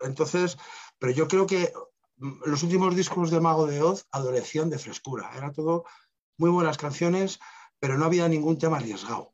Entonces, 0.00 0.56
pero 0.98 1.12
yo 1.12 1.28
creo 1.28 1.46
que 1.46 1.72
los 2.16 2.62
últimos 2.62 2.96
discos 2.96 3.30
de 3.30 3.40
Mago 3.40 3.66
de 3.66 3.82
Oz 3.82 4.06
adolecían 4.10 4.70
de 4.70 4.78
frescura. 4.78 5.30
Era 5.36 5.52
todo 5.52 5.84
muy 6.38 6.50
buenas 6.50 6.78
canciones, 6.78 7.38
pero 7.78 7.96
no 7.98 8.06
había 8.06 8.28
ningún 8.28 8.58
tema 8.58 8.78
arriesgado. 8.78 9.32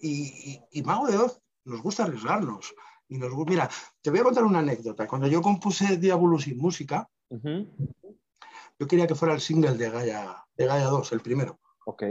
Y, 0.00 0.60
Mago 0.84 1.08
de 1.08 1.18
Oz 1.18 1.42
nos 1.64 1.82
gusta 1.82 2.04
arriesgarnos. 2.04 2.74
Y 3.08 3.18
nos, 3.18 3.32
mira, 3.46 3.68
te 4.02 4.10
voy 4.10 4.20
a 4.20 4.24
contar 4.24 4.44
una 4.44 4.60
anécdota. 4.60 5.06
Cuando 5.06 5.26
yo 5.26 5.42
compuse 5.42 5.96
Diabolus 5.96 6.44
sin 6.44 6.58
música, 6.58 7.08
yo 7.30 8.86
quería 8.88 9.06
que 9.06 9.14
fuera 9.14 9.34
el 9.34 9.40
single 9.40 9.74
de 9.74 9.90
Gaia, 9.90 10.44
de 10.56 10.66
Gaia 10.66 10.86
2, 10.86 11.12
el 11.12 11.20
primero. 11.20 11.58
Ok 11.84 12.04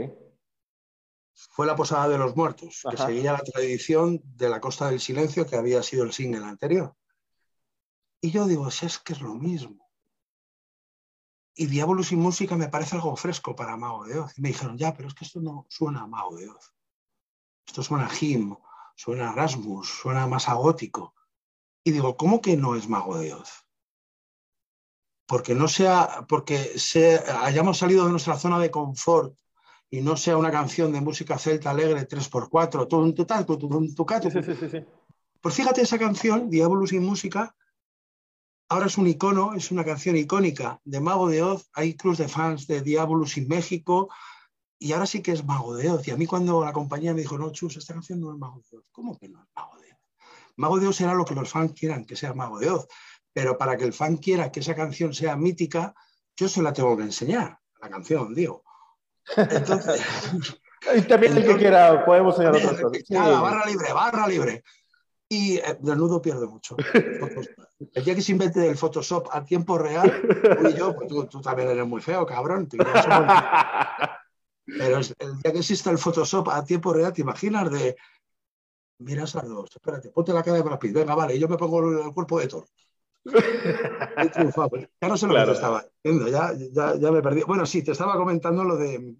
fue 1.36 1.66
La 1.66 1.76
Posada 1.76 2.08
de 2.08 2.16
los 2.16 2.34
Muertos, 2.34 2.82
que 2.90 2.96
seguía 2.96 3.32
la 3.32 3.40
tradición 3.40 4.22
de 4.24 4.48
La 4.48 4.58
Costa 4.58 4.88
del 4.88 5.00
Silencio, 5.00 5.46
que 5.46 5.56
había 5.56 5.82
sido 5.82 6.04
el 6.04 6.12
single 6.12 6.44
anterior. 6.44 6.96
Y 8.22 8.30
yo 8.30 8.46
digo, 8.46 8.70
si 8.70 8.86
es 8.86 8.98
que 8.98 9.12
es 9.12 9.20
lo 9.20 9.34
mismo. 9.34 9.86
Y 11.54 11.66
Diabolus 11.66 12.12
y 12.12 12.16
música 12.16 12.56
me 12.56 12.68
parece 12.68 12.96
algo 12.96 13.14
fresco 13.16 13.54
para 13.54 13.76
Mago 13.76 14.04
de 14.04 14.18
Oz. 14.18 14.38
Y 14.38 14.40
me 14.40 14.48
dijeron, 14.48 14.78
ya, 14.78 14.94
pero 14.94 15.08
es 15.08 15.14
que 15.14 15.26
esto 15.26 15.40
no 15.40 15.66
suena 15.68 16.02
a 16.02 16.06
Mago 16.06 16.36
de 16.36 16.48
Oz. 16.48 16.74
Esto 17.66 17.82
suena 17.82 18.06
a 18.06 18.18
Him, 18.18 18.56
suena 18.94 19.30
a 19.30 19.34
Rasmus, 19.34 19.88
suena 19.88 20.26
más 20.26 20.48
a 20.48 20.54
gótico. 20.54 21.14
Y 21.84 21.90
digo, 21.90 22.16
¿cómo 22.16 22.40
que 22.40 22.56
no 22.56 22.76
es 22.76 22.88
Mago 22.88 23.18
de 23.18 23.34
Oz? 23.34 23.66
Porque 25.26 25.54
no 25.54 25.68
sea, 25.68 26.24
porque 26.28 26.72
hayamos 27.42 27.78
salido 27.78 28.06
de 28.06 28.10
nuestra 28.10 28.38
zona 28.38 28.58
de 28.58 28.70
confort 28.70 29.36
y 29.90 30.00
no 30.00 30.16
sea 30.16 30.36
una 30.36 30.50
canción 30.50 30.92
de 30.92 31.00
música 31.00 31.38
celta 31.38 31.70
alegre 31.70 32.08
3x4, 32.08 32.88
todo 32.88 33.00
un 33.02 33.14
total, 33.14 33.46
un 33.48 33.94
Pues 35.40 35.54
fíjate 35.54 35.82
esa 35.82 35.98
canción, 35.98 36.50
Diabolus 36.50 36.92
y 36.92 36.98
música, 36.98 37.54
ahora 38.68 38.86
es 38.86 38.98
un 38.98 39.06
icono, 39.06 39.54
es 39.54 39.70
una 39.70 39.84
canción 39.84 40.16
icónica 40.16 40.80
de 40.84 41.00
Mago 41.00 41.28
de 41.28 41.42
Oz, 41.42 41.68
hay 41.72 41.94
cruz 41.94 42.18
de 42.18 42.28
fans 42.28 42.66
de 42.66 42.82
Diabolus 42.82 43.36
en 43.36 43.48
México, 43.48 44.08
y 44.78 44.92
ahora 44.92 45.06
sí 45.06 45.22
que 45.22 45.32
es 45.32 45.44
Mago 45.44 45.74
de 45.74 45.90
Oz. 45.90 46.06
Y 46.08 46.10
a 46.10 46.16
mí 46.16 46.26
cuando 46.26 46.64
la 46.64 46.72
compañía 46.72 47.14
me 47.14 47.20
dijo, 47.20 47.38
no, 47.38 47.50
Chus, 47.50 47.76
esta 47.76 47.94
canción 47.94 48.20
no 48.20 48.32
es 48.32 48.38
Mago 48.38 48.60
de 48.70 48.78
Oz. 48.78 48.84
¿Cómo 48.92 49.16
que 49.18 49.28
no 49.28 49.42
es 49.42 49.48
Mago 49.54 49.78
de 49.80 49.92
Oz? 49.92 49.98
Mago 50.56 50.80
de 50.80 50.86
Oz 50.88 50.96
será 50.96 51.14
lo 51.14 51.24
que 51.24 51.34
los 51.34 51.48
fans 51.48 51.72
quieran 51.72 52.04
que 52.04 52.16
sea 52.16 52.34
Mago 52.34 52.58
de 52.58 52.70
Oz. 52.70 52.86
Pero 53.32 53.56
para 53.56 53.76
que 53.76 53.84
el 53.84 53.92
fan 53.92 54.16
quiera 54.16 54.50
que 54.50 54.60
esa 54.60 54.74
canción 54.74 55.14
sea 55.14 55.36
mítica, 55.36 55.94
yo 56.36 56.48
se 56.48 56.62
la 56.62 56.72
tengo 56.72 56.96
que 56.96 57.04
enseñar, 57.04 57.58
la 57.80 57.88
canción, 57.88 58.34
digo. 58.34 58.65
Entonces... 59.36 60.00
y 60.96 61.02
también 61.02 61.36
el 61.36 61.46
que 61.46 61.56
quiera, 61.56 62.04
podemos 62.04 62.38
enseñar 62.38 62.56
otra 62.56 62.82
cosa. 62.82 63.00
Nada, 63.10 63.40
barra 63.40 63.66
libre, 63.66 63.92
barra 63.92 64.28
libre. 64.28 64.64
Y 65.28 65.56
eh, 65.56 65.76
desnudo 65.80 66.22
pierde 66.22 66.46
mucho. 66.46 66.76
El 67.92 68.04
día 68.04 68.14
que 68.14 68.22
se 68.22 68.32
invente 68.32 68.66
el 68.66 68.76
Photoshop 68.76 69.28
a 69.32 69.44
tiempo 69.44 69.76
real, 69.76 70.10
y 70.66 70.78
yo, 70.78 70.96
pues 70.96 71.08
tú, 71.08 71.40
también 71.42 71.68
eres 71.68 71.86
muy 71.86 72.00
feo, 72.00 72.24
cabrón. 72.24 72.68
Pero 74.66 74.96
el 74.96 75.38
día 75.42 75.52
que 75.52 75.58
exista 75.58 75.90
el 75.90 75.98
Photoshop 75.98 76.48
a 76.48 76.64
tiempo 76.64 76.92
real, 76.94 77.12
¿te 77.12 77.20
imaginas 77.20 77.70
de... 77.70 77.96
Mira 78.98 79.24
dos, 79.24 79.70
espérate, 79.74 80.10
ponte 80.10 80.32
la 80.32 80.42
cara 80.42 80.56
de 80.56 80.62
Brad 80.62 80.78
Venga, 80.80 81.14
vale, 81.14 81.38
yo 81.38 81.48
me 81.48 81.58
pongo 81.58 82.06
el 82.06 82.14
cuerpo 82.14 82.40
de 82.40 82.48
Thor. 82.48 82.66
Ya 85.00 85.08
no 85.08 85.16
sé 85.16 85.26
lo 85.26 85.34
que 85.34 85.44
te 85.44 85.52
estaba 85.52 85.84
diciendo, 86.02 86.28
ya, 86.28 86.52
ya, 86.72 86.96
ya, 86.96 87.12
me 87.12 87.22
perdí. 87.22 87.42
Bueno, 87.42 87.66
sí, 87.66 87.82
te 87.82 87.92
estaba 87.92 88.16
comentando 88.16 88.64
lo 88.64 88.76
de 88.76 89.16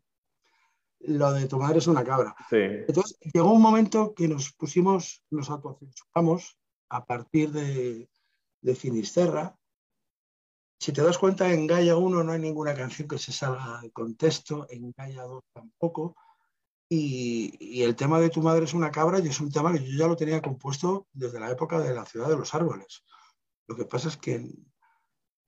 lo 1.01 1.33
de 1.33 1.47
tu 1.47 1.59
madre 1.59 1.79
es 1.79 1.87
una 1.87 2.05
cabra. 2.05 2.35
Sí. 2.49 2.57
Entonces, 2.57 3.19
llegó 3.33 3.53
un 3.53 3.63
momento 3.63 4.15
que 4.15 4.27
nos 4.27 4.53
pusimos, 4.53 5.23
nos 5.31 5.51
autocensuramos 5.51 6.59
a 6.89 7.05
partir 7.05 7.53
de, 7.53 8.09
de 8.61 8.75
Finisterra 8.75 9.57
si 10.79 10.93
te 10.93 11.03
das 11.03 11.19
cuenta, 11.19 11.51
en 11.53 11.67
Gaia 11.67 11.97
1 11.97 12.23
no 12.23 12.33
hay 12.33 12.41
ninguna 12.41 12.75
canción 12.75 13.09
que 13.09 13.19
se 13.19 13.33
salga 13.33 13.81
de 13.81 13.91
contexto, 13.91 14.67
en 14.71 14.93
Gaia 14.97 15.23
2 15.23 15.43
tampoco. 15.53 16.17
Y, 16.89 17.83
el 17.83 17.97
tema 17.97 18.21
de 18.21 18.31
tu 18.31 18.43
madre 18.43 18.65
es 18.65 18.75
una 18.75 18.91
cabra 18.91 19.19
y 19.19 19.27
es 19.27 19.41
un 19.41 19.51
tema 19.51 19.73
que 19.73 19.85
yo 19.85 19.99
ya 19.99 20.07
lo 20.07 20.17
tenía 20.17 20.43
compuesto 20.43 21.09
desde 21.13 21.41
la 21.41 21.51
época 21.51 21.81
de 21.81 21.95
la 21.95 22.05
ciudad 22.05 22.29
de 22.29 22.37
los 22.37 22.55
árboles. 22.55 23.03
Lo 23.69 23.77
que 23.77 23.85
pasa 23.85 24.09
es 24.09 24.17
que 24.17 24.47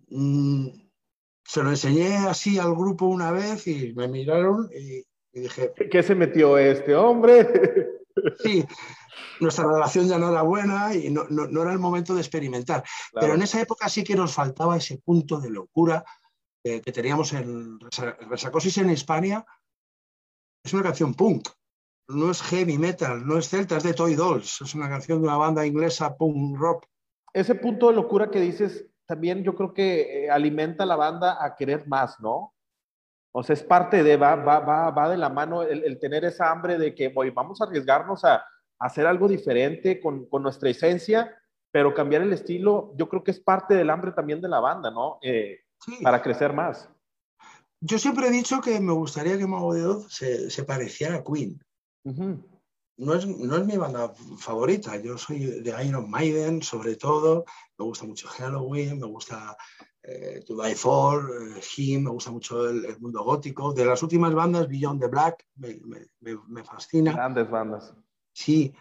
mm, 0.08 0.68
se 1.44 1.62
lo 1.62 1.70
enseñé 1.70 2.16
así 2.16 2.58
al 2.58 2.74
grupo 2.74 3.06
una 3.06 3.30
vez 3.30 3.66
y 3.66 3.92
me 3.94 4.08
miraron 4.08 4.68
y, 4.72 4.98
y 5.32 5.40
dije... 5.40 5.72
¿Qué 5.90 6.02
se 6.02 6.14
metió 6.14 6.58
este 6.58 6.94
hombre? 6.94 7.48
Sí, 8.42 8.66
nuestra 9.40 9.66
relación 9.66 10.08
ya 10.08 10.18
no 10.18 10.30
era 10.30 10.42
buena 10.42 10.94
y 10.94 11.10
no, 11.10 11.22
era 11.62 11.72
el 11.72 11.78
momento 11.78 12.14
de 12.14 12.20
experimentar. 12.20 12.84
Pero 13.12 13.34
en 13.34 13.42
esa 13.42 13.60
época 13.60 13.88
sí 13.88 14.04
que 14.04 14.16
nos 14.16 14.34
faltaba 14.34 14.76
ese 14.76 14.98
punto 14.98 15.40
de 15.40 15.50
locura 15.50 16.04
que 16.62 16.92
teníamos 16.92 17.32
en 17.32 17.78
Resacosis 18.28 18.78
en 18.78 18.90
España. 18.90 19.44
Es 20.64 20.72
una 20.74 20.82
canción 20.82 21.14
punk, 21.14 21.48
no 22.08 22.30
es 22.30 22.42
heavy 22.42 22.78
metal, 22.78 23.26
no 23.26 23.38
es 23.38 23.48
celta, 23.48 23.76
es 23.76 23.84
de 23.84 23.94
Toy 23.94 24.14
Dolls, 24.14 24.60
es 24.60 24.74
una 24.74 24.88
canción 24.88 25.20
de 25.20 25.28
una 25.28 25.36
banda 25.36 25.64
inglesa 25.64 26.16
punk 26.16 26.58
rock. 26.58 26.86
Ese 27.32 27.54
punto 27.54 27.88
de 27.88 27.94
locura 27.94 28.30
que 28.30 28.40
dices, 28.40 28.86
también 29.06 29.42
yo 29.42 29.54
creo 29.54 29.72
que 29.72 30.24
eh, 30.24 30.30
alimenta 30.30 30.84
a 30.84 30.86
la 30.86 30.96
banda 30.96 31.44
a 31.44 31.54
querer 31.54 31.86
más, 31.86 32.20
¿no? 32.20 32.54
O 33.32 33.42
sea, 33.42 33.54
es 33.54 33.62
parte 33.62 34.02
de, 34.02 34.16
va, 34.16 34.36
va, 34.36 34.60
va, 34.60 34.90
va 34.90 35.08
de 35.08 35.16
la 35.16 35.28
mano 35.28 35.62
el, 35.62 35.98
tener 35.98 36.24
esa 36.24 36.50
hambre 36.50 36.78
de 36.78 36.94
que, 36.94 37.08
voy, 37.08 37.30
vamos 37.30 37.60
a 37.60 37.64
arriesgarnos 37.64 38.24
a, 38.24 38.44
hacer 38.80 39.08
algo 39.08 39.26
diferente 39.26 40.00
con, 40.00 40.26
con, 40.26 40.40
nuestra 40.40 40.70
esencia, 40.70 41.36
pero 41.72 41.94
cambiar 41.94 42.22
el 42.22 42.32
estilo, 42.32 42.92
yo 42.96 43.08
creo 43.08 43.24
que 43.24 43.32
es 43.32 43.40
parte 43.40 43.74
del 43.74 43.90
hambre 43.90 44.12
también 44.12 44.40
de 44.40 44.48
la 44.48 44.60
banda, 44.60 44.90
¿no? 44.90 45.18
Eh, 45.20 45.58
para 46.02 46.22
crecer 46.22 46.52
más. 46.52 46.88
Yo 47.80 47.98
siempre 47.98 48.28
he 48.28 48.30
dicho 48.30 48.60
que 48.60 48.78
me 48.80 48.92
gustaría 48.92 49.36
que 49.36 49.46
Mago 49.46 49.74
de 49.74 49.84
Oz 49.84 50.12
se, 50.12 50.50
se 50.50 50.64
pareciera 50.64 51.16
a 51.16 51.24
Queen. 51.24 51.60
No, 52.98 53.14
es, 53.14 53.26
no 53.26 53.56
es 53.56 53.64
mi 53.64 53.76
banda 53.76 54.12
favorita, 54.38 54.96
yo 54.96 55.16
soy 55.16 55.38
de 55.38 55.84
Iron 55.84 56.10
Maiden 56.10 56.62
sobre 56.62 56.96
todo, 56.96 57.44
me 57.78 57.84
gusta 57.84 58.04
mucho 58.04 58.28
Halloween, 58.28 58.98
me 58.98 59.06
gusta 59.06 59.56
eh, 60.02 60.42
To 60.46 60.60
Die 60.62 60.74
For, 60.74 61.30
eh, 61.56 61.60
Him, 61.76 62.04
me 62.04 62.10
gusta 62.10 62.30
mucho 62.30 62.68
el, 62.68 62.98
mundo 62.98 63.22
gótico. 63.22 63.72
De 63.72 63.84
las 63.84 64.02
últimas 64.02 64.34
bandas, 64.34 64.68
Beyond 64.68 65.00
the 65.00 65.06
Black, 65.06 65.46
me, 65.56 66.64
fascina. 66.64 67.12
Grandes 67.12 67.50
bandas. 67.50 67.94
Sí. 68.32 68.74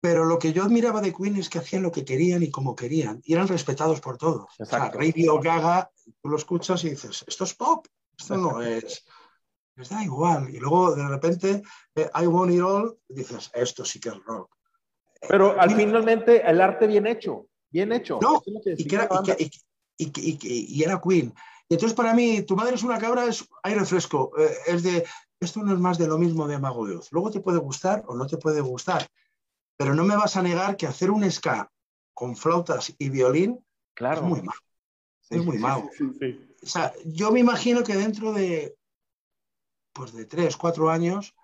Pero 0.00 0.24
lo 0.24 0.38
que 0.38 0.52
yo 0.52 0.62
admiraba 0.62 1.00
de 1.00 1.14
Queen 1.14 1.36
es 1.36 1.48
que 1.48 1.58
hacían 1.58 1.82
lo 1.82 1.90
que 1.90 2.04
querían 2.04 2.42
y 2.42 2.50
como 2.50 2.76
querían, 2.76 3.20
y 3.24 3.32
eran 3.32 3.48
respetados 3.48 4.00
por 4.00 4.16
todos. 4.16 4.48
O 4.58 4.64
sea, 4.64 4.90
Radio 4.90 5.40
Gaga, 5.40 5.90
tú 6.22 6.28
lo 6.28 6.36
escuchas 6.36 6.84
y 6.84 6.90
dices, 6.90 7.24
esto 7.26 7.44
es 7.44 7.54
pop, 7.54 7.86
esto 8.16 8.36
no 8.36 8.62
es. 8.62 9.04
Les 9.76 9.88
da 9.88 10.02
igual. 10.02 10.48
Y 10.50 10.58
luego 10.58 10.94
de 10.94 11.08
repente, 11.08 11.62
eh, 11.94 12.10
I 12.14 12.26
Want 12.26 12.52
It 12.52 12.60
All, 12.60 12.96
dices, 13.08 13.50
esto 13.54 13.84
sí 13.84 14.00
que 14.00 14.10
es 14.10 14.24
rock. 14.24 14.54
Pero 15.28 15.58
al 15.58 15.74
finalmente 15.74 16.48
el 16.48 16.60
arte 16.60 16.86
bien 16.86 17.06
hecho. 17.06 17.46
Bien 17.70 17.92
hecho. 17.92 18.18
No, 18.20 18.42
y, 18.46 18.86
que 18.86 18.94
era, 18.94 19.08
y, 19.96 20.82
era, 20.82 21.00
Queen. 21.00 21.34
Y 21.68 21.74
entonces 21.74 21.96
para 21.96 22.14
mí, 22.14 22.42
tu 22.42 22.54
madre 22.54 22.74
es 22.74 22.82
una 22.82 22.98
cabra, 22.98 23.24
es 23.24 23.44
aire 23.62 23.84
fresco. 23.84 24.30
Eh, 24.38 24.54
es 24.66 24.82
de, 24.82 25.04
esto 25.40 25.60
no 25.62 25.72
es 25.72 25.80
más 25.80 25.98
de 25.98 26.06
lo 26.06 26.18
mismo 26.18 26.46
de 26.46 26.58
Mago 26.58 26.86
de 26.86 26.96
Oz. 26.96 27.10
Luego 27.10 27.30
te 27.30 27.40
puede 27.40 27.58
gustar 27.58 28.04
o 28.06 28.14
no 28.14 28.26
te 28.26 28.36
puede 28.36 28.60
gustar. 28.60 29.06
Pero 29.76 29.94
no 29.94 30.04
me 30.04 30.16
vas 30.16 30.36
a 30.36 30.42
negar 30.42 30.76
que 30.76 30.86
hacer 30.86 31.10
un 31.10 31.28
ska 31.28 31.68
con 32.12 32.36
flautas 32.36 32.94
y 32.96 33.08
violín 33.08 33.64
claro. 33.94 34.20
es 34.20 34.22
muy 34.22 34.42
malo. 34.42 34.60
es 35.30 35.44
muy 35.44 35.58
malo. 35.58 35.90
o 36.62 36.66
sea, 36.66 36.92
yo 37.04 37.32
me 37.32 37.40
imagino 37.40 37.82
que 37.82 37.96
dentro 37.96 38.32
de, 38.32 38.76
pues 39.94 40.12
de 40.12 40.26
tres, 40.26 40.56
cuatro 40.56 40.90
años, 40.90 41.34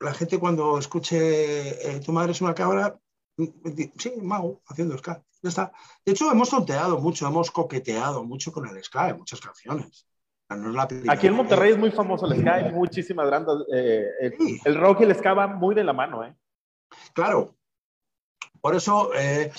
la 0.00 0.12
gente 0.12 0.38
cuando 0.38 0.78
escuche 0.78 1.96
eh, 1.96 2.00
tu 2.00 2.12
madre 2.12 2.32
es 2.32 2.40
una 2.40 2.54
cabra, 2.54 2.98
Sí, 3.98 4.12
mago, 4.20 4.62
haciendo 4.66 4.98
ska. 4.98 5.22
Ya 5.42 5.48
está. 5.48 5.72
De 6.04 6.12
hecho, 6.12 6.30
hemos 6.30 6.50
tonteado 6.50 6.98
mucho, 6.98 7.26
hemos 7.26 7.50
coqueteado 7.50 8.24
mucho 8.24 8.52
con 8.52 8.66
el 8.66 8.82
ska 8.82 9.10
en 9.10 9.18
muchas 9.18 9.40
canciones. 9.40 10.06
Aquí 11.08 11.26
en 11.26 11.34
Monterrey 11.34 11.72
es 11.72 11.78
muy 11.78 11.92
famoso 11.92 12.26
el 12.26 12.40
ska, 12.40 12.54
hay 12.54 12.72
muchísimas 12.72 13.26
grandes. 13.26 13.54
Eh, 13.72 14.60
el, 14.64 14.74
rock 14.74 15.02
y 15.02 15.04
el 15.04 15.14
ska 15.14 15.34
van 15.34 15.58
muy 15.58 15.74
de 15.74 15.84
la 15.84 15.92
mano, 15.92 16.24
¿eh? 16.24 16.34
Claro. 17.12 17.54
Por 18.60 18.74
eso, 18.74 19.14
eh, 19.14 19.52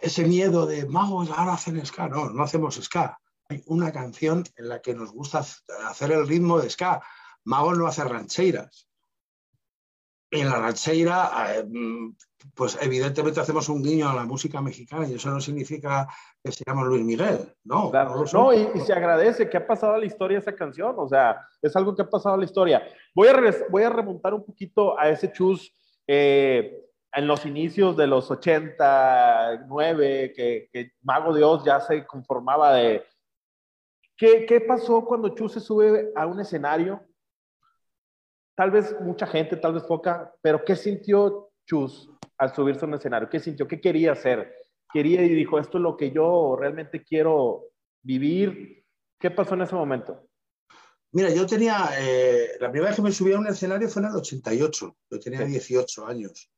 ese 0.00 0.24
miedo 0.24 0.66
de 0.66 0.86
magos 0.86 1.30
ahora 1.30 1.52
hacen 1.52 1.84
ska. 1.86 2.08
No, 2.08 2.30
no 2.30 2.42
hacemos 2.42 2.76
ska. 2.76 3.20
Hay 3.48 3.62
una 3.66 3.92
canción 3.92 4.42
en 4.56 4.68
la 4.68 4.80
que 4.80 4.94
nos 4.94 5.12
gusta 5.12 5.44
hacer 5.84 6.10
el 6.10 6.26
ritmo 6.26 6.58
de 6.58 6.70
ska. 6.70 7.00
Magos 7.44 7.78
no 7.78 7.86
hace 7.86 8.04
rancheras 8.04 8.90
en 10.30 10.48
la 10.48 10.60
rancheira, 10.60 11.56
eh, 11.56 11.64
pues 12.54 12.78
evidentemente 12.80 13.40
hacemos 13.40 13.68
un 13.68 13.82
guiño 13.82 14.08
a 14.08 14.14
la 14.14 14.24
música 14.24 14.60
mexicana 14.60 15.08
y 15.08 15.14
eso 15.14 15.28
no 15.30 15.40
significa 15.40 16.06
que 16.42 16.52
se 16.52 16.62
llama 16.64 16.84
Luis 16.84 17.04
Miguel, 17.04 17.52
¿no? 17.64 17.90
no, 18.32 18.52
y, 18.52 18.68
se 18.80 18.92
agradece 18.92 19.50
que 19.50 19.56
ha 19.56 19.66
pasado 19.66 19.94
a 19.94 19.98
la 19.98 20.06
historia 20.06 20.38
esa 20.38 20.54
canción, 20.54 20.94
o 20.96 21.08
sea, 21.08 21.44
es 21.60 21.74
algo 21.74 21.96
que 21.96 22.02
ha 22.02 22.08
pasado 22.08 22.36
a 22.36 22.38
la 22.38 22.44
historia. 22.44 22.86
Voy 23.14 23.26
a, 23.28 23.34
voy 23.68 23.82
a 23.82 23.90
remontar 23.90 24.32
un 24.34 24.44
poquito 24.44 24.96
a 24.98 25.08
ese 25.08 25.32
chus 25.32 25.74
eh, 26.06 26.80
en 27.12 27.26
los 27.26 27.44
inicios 27.44 27.96
de 27.96 28.06
los 28.06 28.30
89, 28.30 30.32
que, 30.34 30.68
que 30.72 30.92
Mago 31.02 31.34
Dios 31.34 31.64
ya 31.64 31.80
se 31.80 32.06
conformaba 32.06 32.74
de... 32.74 33.04
¿Qué, 34.16 34.46
¿Qué 34.46 34.60
pasó 34.60 35.04
cuando 35.04 35.30
Chus 35.30 35.54
se 35.54 35.60
sube 35.60 36.12
a 36.14 36.26
un 36.26 36.38
escenario 36.40 37.02
tal 38.60 38.70
vez 38.70 38.94
mucha 39.00 39.26
gente, 39.26 39.56
tal 39.56 39.72
vez 39.72 39.84
poca, 39.84 40.34
pero 40.42 40.62
¿qué 40.62 40.76
sintió 40.76 41.50
Chus 41.66 42.10
al 42.36 42.54
subirse 42.54 42.84
a 42.84 42.88
un 42.88 42.92
escenario? 42.92 43.26
¿Qué 43.26 43.40
sintió? 43.40 43.66
¿Qué 43.66 43.80
quería 43.80 44.12
hacer? 44.12 44.54
Quería 44.92 45.22
y 45.22 45.30
dijo, 45.30 45.58
esto 45.58 45.78
es 45.78 45.82
lo 45.82 45.96
que 45.96 46.10
yo 46.10 46.58
realmente 46.60 47.02
quiero 47.02 47.68
vivir. 48.02 48.84
¿Qué 49.18 49.30
pasó 49.30 49.54
en 49.54 49.62
ese 49.62 49.74
momento? 49.74 50.26
Mira, 51.12 51.30
yo 51.30 51.46
tenía, 51.46 51.88
eh, 52.00 52.50
la 52.60 52.70
primera 52.70 52.90
vez 52.90 52.96
que 52.96 53.02
me 53.02 53.12
subí 53.12 53.32
a 53.32 53.38
un 53.38 53.46
escenario 53.46 53.88
fue 53.88 54.02
en 54.02 54.08
el 54.08 54.16
88, 54.16 54.96
yo 55.10 55.18
tenía 55.18 55.40
18 55.46 56.06
años 56.06 56.50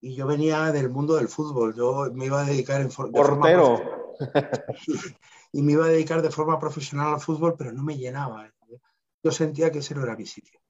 y 0.00 0.14
yo 0.14 0.26
venía 0.26 0.72
del 0.72 0.88
mundo 0.88 1.16
del 1.16 1.28
fútbol, 1.28 1.74
yo 1.76 2.10
me 2.14 2.24
iba 2.24 2.40
a 2.40 2.46
dedicar 2.46 2.80
en 2.80 2.88
Portero. 2.88 4.14
y 5.52 5.60
me 5.60 5.72
iba 5.72 5.84
a 5.84 5.90
dedicar 5.90 6.22
de 6.22 6.30
forma 6.30 6.58
profesional 6.58 7.12
al 7.12 7.20
fútbol, 7.20 7.56
pero 7.58 7.72
no 7.72 7.82
me 7.82 7.98
llenaba. 7.98 8.50
Yo 9.22 9.30
sentía 9.30 9.70
que 9.70 9.80
ese 9.80 9.94
no 9.94 10.02
era 10.02 10.16
mi 10.16 10.24
sitio. 10.24 10.61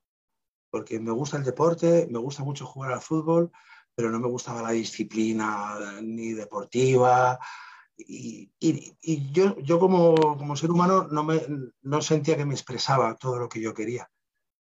Porque 0.73 0.99
me 0.99 1.11
gusta 1.11 1.37
el 1.37 1.45
deporte, 1.45 2.09
me 2.11 2.19
gusta 2.19 2.43
mucho 2.43 2.65
jugar 2.65 2.93
al 2.93 3.03
fútbol, 3.03 3.53
pero 3.95 4.11
no 4.11 4.19
me 4.19 4.27
gustaba 4.27 4.63
la 4.63 4.71
disciplina 4.71 6.01
ni 6.03 6.33
deportiva. 6.33 7.39
Y, 7.95 8.51
yo, 9.33 9.59
yo 9.59 9.79
como, 9.79 10.15
como, 10.15 10.57
ser 10.57 10.71
humano 10.71 11.09
no, 11.11 11.25
me, 11.25 11.43
no 11.83 12.01
sentía 12.01 12.39
que 12.39 12.47
me 12.47 12.55
expresaba 12.55 13.17
todo 13.17 13.39
lo 13.39 13.51
que 13.51 13.61
yo 13.61 13.75
quería. 13.75 14.11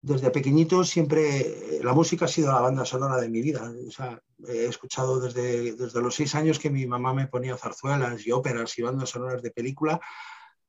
Desde 0.01 0.29
pequeñito 0.29 0.83
siempre 0.83 1.79
la 1.81 1.93
música 1.93 2.25
ha 2.25 2.27
sido 2.27 2.51
la 2.51 2.59
banda 2.59 2.83
sonora 2.83 3.15
de 3.21 3.29
mi 3.29 3.41
vida. 3.41 3.71
O 3.87 3.91
sea, 3.91 4.21
he 4.45 4.65
escuchado 4.65 5.21
desde, 5.21 5.73
desde 5.73 6.01
los 6.01 6.15
seis 6.15 6.35
años 6.35 6.59
que 6.59 6.69
mi 6.69 6.85
mamá 6.85 7.13
me 7.13 7.27
ponía 7.27 7.55
zarzuelas 7.55 8.27
y 8.27 8.31
óperas 8.33 8.77
y 8.77 8.81
bandas 8.81 9.11
sonoras 9.11 9.41
de 9.41 9.51
película, 9.51 10.01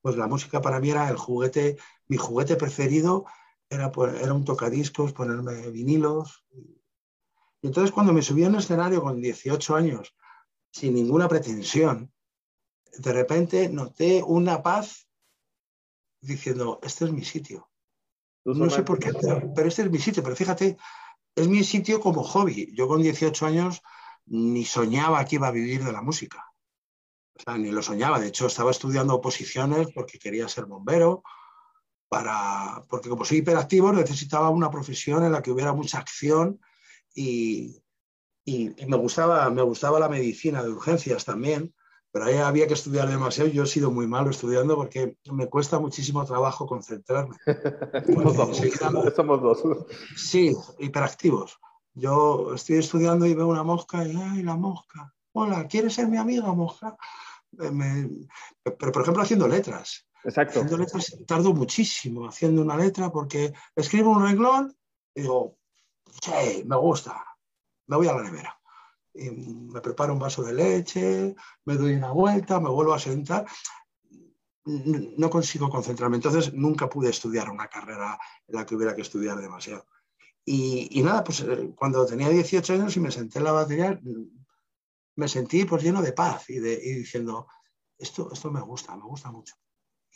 pues 0.00 0.16
la 0.16 0.28
música 0.28 0.62
para 0.62 0.78
mí 0.78 0.90
era 0.90 1.08
el 1.08 1.16
juguete, 1.16 1.76
mi 2.06 2.18
juguete 2.18 2.54
preferido 2.54 3.24
era, 3.74 3.92
era 4.20 4.34
un 4.34 4.44
tocadiscos, 4.44 5.12
ponerme 5.12 5.70
vinilos. 5.70 6.44
Y 7.62 7.68
entonces 7.68 7.92
cuando 7.92 8.12
me 8.12 8.22
subí 8.22 8.44
a 8.44 8.48
un 8.48 8.56
escenario 8.56 9.02
con 9.02 9.20
18 9.20 9.76
años, 9.76 10.14
sin 10.70 10.94
ninguna 10.94 11.28
pretensión, 11.28 12.12
de 12.98 13.12
repente 13.12 13.68
noté 13.68 14.22
una 14.22 14.62
paz 14.62 15.08
diciendo, 16.20 16.80
este 16.82 17.04
es 17.06 17.12
mi 17.12 17.24
sitio. 17.24 17.68
No 18.44 18.68
sé 18.68 18.82
por 18.82 18.98
qué, 18.98 19.12
pero 19.54 19.68
este 19.68 19.82
es 19.82 19.90
mi 19.90 19.98
sitio. 19.98 20.22
Pero 20.22 20.36
fíjate, 20.36 20.76
es 21.34 21.48
mi 21.48 21.64
sitio 21.64 22.00
como 22.00 22.22
hobby. 22.22 22.74
Yo 22.74 22.86
con 22.86 23.02
18 23.02 23.46
años 23.46 23.82
ni 24.26 24.64
soñaba 24.64 25.24
que 25.24 25.36
iba 25.36 25.48
a 25.48 25.52
vivir 25.52 25.82
de 25.82 25.92
la 25.92 26.02
música. 26.02 26.44
O 27.36 27.42
sea, 27.42 27.58
ni 27.58 27.70
lo 27.70 27.82
soñaba. 27.82 28.20
De 28.20 28.28
hecho, 28.28 28.46
estaba 28.46 28.70
estudiando 28.70 29.14
oposiciones 29.14 29.88
porque 29.92 30.18
quería 30.18 30.48
ser 30.48 30.66
bombero, 30.66 31.22
para, 32.08 32.84
porque 32.88 33.08
como 33.08 33.24
soy 33.24 33.38
hiperactivo 33.38 33.92
necesitaba 33.92 34.50
una 34.50 34.70
profesión 34.70 35.24
en 35.24 35.32
la 35.32 35.42
que 35.42 35.50
hubiera 35.50 35.72
mucha 35.72 35.98
acción 35.98 36.60
y, 37.14 37.82
y, 38.44 38.70
me, 38.86 38.96
gustaba, 38.96 39.48
me 39.50 39.62
gustaba 39.62 39.98
la 39.98 40.08
medicina 40.08 40.62
de 40.62 40.70
urgencias 40.70 41.24
también, 41.24 41.74
pero 42.12 42.26
ahí 42.26 42.36
había 42.36 42.66
que 42.66 42.74
estudiar 42.74 43.08
demasiado. 43.08 43.50
Yo 43.50 43.64
he 43.64 43.66
sido 43.66 43.90
muy 43.90 44.06
malo 44.06 44.30
estudiando 44.30 44.76
porque 44.76 45.16
me 45.32 45.48
cuesta 45.48 45.80
muchísimo 45.80 46.24
trabajo 46.24 46.66
concentrarme. 46.66 47.36
Somos 49.16 49.42
dos. 49.42 49.62
Sí, 50.16 50.54
hiperactivos. 50.78 51.58
Yo 51.94 52.54
estoy 52.54 52.78
estudiando 52.78 53.26
y 53.26 53.34
veo 53.34 53.48
una 53.48 53.62
mosca 53.62 54.06
y, 54.06 54.16
¡ay, 54.16 54.42
la 54.42 54.56
mosca! 54.56 55.12
Hola, 55.32 55.66
¿quieres 55.66 55.94
ser 55.94 56.08
mi 56.08 56.16
amiga, 56.16 56.52
mosca? 56.52 56.96
pero, 57.56 58.92
por 58.92 59.02
ejemplo, 59.02 59.22
haciendo 59.22 59.46
letras. 59.48 60.06
Exacto. 60.24 60.60
Haciendo 60.60 60.78
letras 60.78 61.16
tardo 61.26 61.52
muchísimo 61.52 62.26
haciendo 62.26 62.62
una 62.62 62.76
letra 62.76 63.10
porque 63.10 63.52
escribo 63.76 64.10
un 64.10 64.22
renglón 64.22 64.74
y 65.14 65.22
digo, 65.22 65.58
sí, 66.22 66.64
me 66.66 66.76
gusta, 66.76 67.22
me 67.86 67.96
voy 67.96 68.08
a 68.08 68.14
la 68.14 68.22
nevera. 68.22 68.58
Y 69.12 69.30
me 69.30 69.80
preparo 69.80 70.14
un 70.14 70.18
vaso 70.18 70.42
de 70.42 70.54
leche, 70.54 71.36
me 71.66 71.76
doy 71.76 71.94
una 71.94 72.10
vuelta, 72.10 72.58
me 72.58 72.70
vuelvo 72.70 72.94
a 72.94 72.98
sentar. 72.98 73.46
No 74.64 75.30
consigo 75.30 75.68
concentrarme. 75.68 76.16
Entonces 76.16 76.52
nunca 76.52 76.88
pude 76.88 77.10
estudiar 77.10 77.50
una 77.50 77.68
carrera 77.68 78.18
en 78.48 78.56
la 78.56 78.66
que 78.66 78.74
hubiera 78.74 78.96
que 78.96 79.02
estudiar 79.02 79.38
demasiado. 79.38 79.86
Y, 80.46 81.00
nada, 81.02 81.22
pues 81.22 81.40
eh, 81.40 81.72
cuando 81.76 82.04
tenía 82.04 82.28
18 82.28 82.72
años 82.72 82.96
y 82.96 83.00
me 83.00 83.10
senté 83.10 83.38
en 83.38 83.44
la 83.44 83.52
batería, 83.52 83.98
me 85.16 85.28
sentí 85.28 85.64
pues 85.64 85.82
lleno 85.82 86.02
de 86.02 86.12
paz 86.12 86.50
y, 86.50 86.58
de, 86.58 86.72
y 86.72 86.92
diciendo, 86.94 87.46
esto, 87.96 88.30
esto 88.32 88.50
me 88.50 88.60
gusta, 88.60 88.96
me 88.96 89.04
gusta 89.04 89.30
mucho 89.30 89.54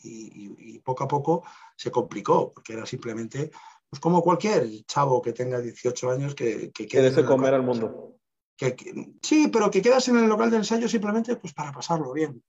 y, 0.02 0.78
poco 0.81 1.05
a 1.05 1.09
poco 1.09 1.45
se 1.76 1.90
complicó, 1.90 2.52
porque 2.52 2.73
era 2.73 2.87
simplemente, 2.87 3.50
pues 3.90 4.00
como 4.00 4.23
cualquier 4.23 4.67
chavo 4.87 5.21
que 5.21 5.33
tenga 5.33 5.61
18 5.61 6.11
años 6.11 6.35
que, 6.35 6.71
que 6.71 6.87
quiere 6.87 7.12
comer 7.25 7.55
al 7.55 7.62
mundo. 7.62 8.17
Que, 8.57 8.75
sí, 9.23 9.49
pero 9.52 9.71
que 9.71 9.83
quedas 9.83 10.09
en 10.09 10.17
el 10.17 10.28
local 10.28 10.50
de 10.50 10.57
ensayo 10.59 10.88
simplemente 10.88 11.37
pues 11.37 11.52
para 11.52 11.73
pasarlo 11.73 12.12
bien. 12.12 12.43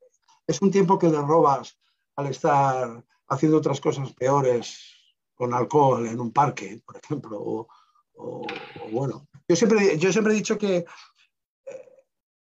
Es 0.48 0.62
un 0.62 0.72
tiempo 0.72 0.98
que 0.98 1.10
le 1.10 1.22
robas 1.22 1.78
al 2.16 2.28
estar 2.28 3.04
haciendo 3.28 3.58
otras 3.58 3.80
cosas 3.80 4.12
peores 4.14 5.00
con 5.36 5.54
alcohol 5.54 6.06
en 6.08 6.20
un 6.20 6.34
parque, 6.34 6.82
por 6.86 6.98
ejemplo, 6.98 7.40
o, 7.42 8.48
bueno. 8.92 9.28
Yo 9.48 9.56
siempre, 9.56 9.98
yo 9.98 10.12
siempre 10.12 10.34
he 10.34 10.36
dicho 10.36 10.58
que 10.58 10.78
eh, 10.78 10.86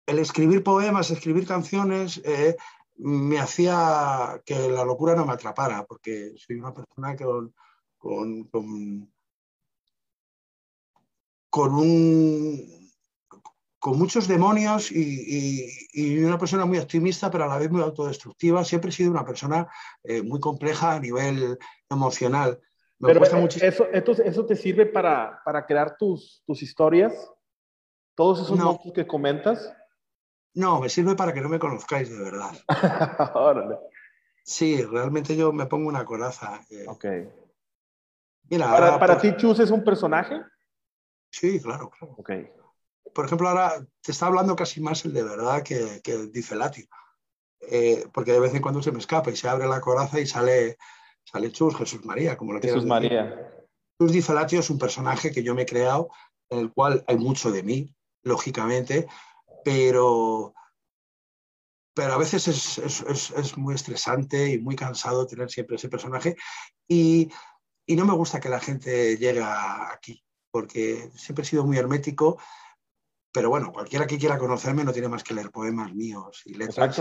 el 0.06 0.18
escribir 0.18 0.62
poemas, 0.62 1.10
escribir 1.10 1.46
canciones, 1.46 2.20
eh, 2.24 2.56
me 3.02 3.38
hacía 3.38 4.40
que 4.44 4.68
la 4.68 4.84
locura 4.84 5.14
no 5.16 5.26
me 5.26 5.32
atrapara, 5.32 5.84
porque 5.84 6.34
soy 6.36 6.56
una 6.56 6.72
persona 6.72 7.16
que 7.16 7.24
con, 7.24 9.10
con, 11.50 11.74
un, 11.74 12.90
con 13.78 13.98
muchos 13.98 14.28
demonios 14.28 14.92
y, 14.92 16.22
una 16.24 16.38
persona 16.38 16.64
muy 16.64 16.78
optimista, 16.78 17.30
pero 17.30 17.44
a 17.44 17.48
la 17.48 17.58
vez 17.58 17.70
muy 17.70 17.82
autodestructiva. 17.82 18.64
Siempre 18.64 18.90
he 18.90 18.92
sido 18.92 19.10
una 19.10 19.24
persona 19.24 19.68
eh, 20.04 20.22
muy 20.22 20.38
compleja 20.38 20.92
a 20.92 21.00
nivel 21.00 21.58
emocional. 21.90 22.60
Me 23.00 23.12
pero 23.12 23.24
eh, 23.24 23.48
eso, 23.62 23.88
eso, 23.92 24.46
te 24.46 24.54
sirve 24.54 24.86
para, 24.86 25.40
para 25.44 25.66
crear 25.66 25.96
tus, 25.96 26.42
tus 26.46 26.62
historias? 26.62 27.12
¿Todos 28.14 28.42
esos 28.42 28.56
no. 28.56 28.78
que 28.94 29.06
comentas? 29.06 29.74
No, 30.54 30.80
me 30.80 30.88
sirve 30.88 31.14
para 31.14 31.32
que 31.32 31.40
no 31.40 31.48
me 31.48 31.58
conozcáis 31.58 32.10
de 32.10 32.22
verdad. 32.22 32.52
Sí, 34.44 34.82
realmente 34.82 35.36
yo 35.36 35.52
me 35.52 35.66
pongo 35.66 35.88
una 35.88 36.04
coraza. 36.04 36.60
ok. 36.88 37.04
Mira, 38.50 38.98
¿Para, 38.98 39.16
ti 39.16 39.36
Chus 39.36 39.60
es 39.60 39.70
un 39.70 39.84
personaje? 39.84 40.42
Sí, 41.30 41.60
claro, 41.60 41.88
claro. 41.90 42.16
Ok. 42.18 42.32
Por 43.14 43.26
ejemplo, 43.26 43.48
ahora 43.48 43.86
te 44.02 44.10
está 44.10 44.26
hablando 44.26 44.56
casi 44.56 44.80
más 44.80 45.04
el 45.04 45.12
de 45.12 45.22
verdad 45.22 45.62
que, 45.62 46.00
que 46.02 46.12
el 46.14 46.32
Difelatio. 46.32 46.86
Eh, 47.60 48.06
porque 48.12 48.32
de 48.32 48.40
vez 48.40 48.54
en 48.54 48.62
cuando 48.62 48.82
se 48.82 48.90
me 48.90 48.98
escapa 48.98 49.30
y 49.30 49.36
se 49.36 49.48
abre 49.48 49.68
la 49.68 49.80
coraza 49.80 50.18
y 50.18 50.26
sale, 50.26 50.76
sale 51.24 51.52
Chus, 51.52 51.76
Jesús 51.76 52.04
María, 52.04 52.36
como 52.36 52.52
lo 52.52 52.60
Jesús 52.60 52.84
María. 52.84 53.54
Chus 53.98 54.12
Difelatio 54.12 54.60
es 54.60 54.70
un 54.70 54.78
personaje 54.78 55.30
que 55.30 55.42
yo 55.42 55.54
me 55.54 55.62
he 55.62 55.66
creado, 55.66 56.10
en 56.50 56.58
el 56.58 56.72
cual 56.72 57.04
hay 57.06 57.16
mucho 57.16 57.52
de 57.52 57.62
mí, 57.62 57.94
lógicamente, 58.22 59.06
pero, 59.64 60.54
pero 61.94 62.12
a 62.12 62.18
veces 62.18 62.48
es, 62.78 63.56
muy 63.56 63.74
estresante 63.74 64.50
y 64.50 64.58
muy 64.58 64.76
cansado 64.76 65.26
tener 65.26 65.50
siempre 65.50 65.76
ese 65.76 65.88
personaje 65.88 66.36
y, 66.88 67.30
no 67.88 68.06
me 68.06 68.14
gusta 68.14 68.40
que 68.40 68.48
la 68.48 68.60
gente 68.60 69.18
llegue 69.18 69.42
aquí, 69.42 70.24
porque 70.50 71.10
siempre 71.14 71.42
he 71.42 71.46
sido 71.46 71.66
muy 71.66 71.76
hermético, 71.76 72.38
pero 73.30 73.50
bueno, 73.50 73.70
cualquiera 73.70 74.06
que 74.06 74.18
quiera 74.18 74.38
conocerme 74.38 74.84
no 74.84 74.92
tiene 74.92 75.08
más 75.08 75.22
que 75.22 75.34
leer 75.34 75.50
poemas 75.50 75.92
míos 75.94 76.42
y 76.46 76.54
letras. 76.54 76.98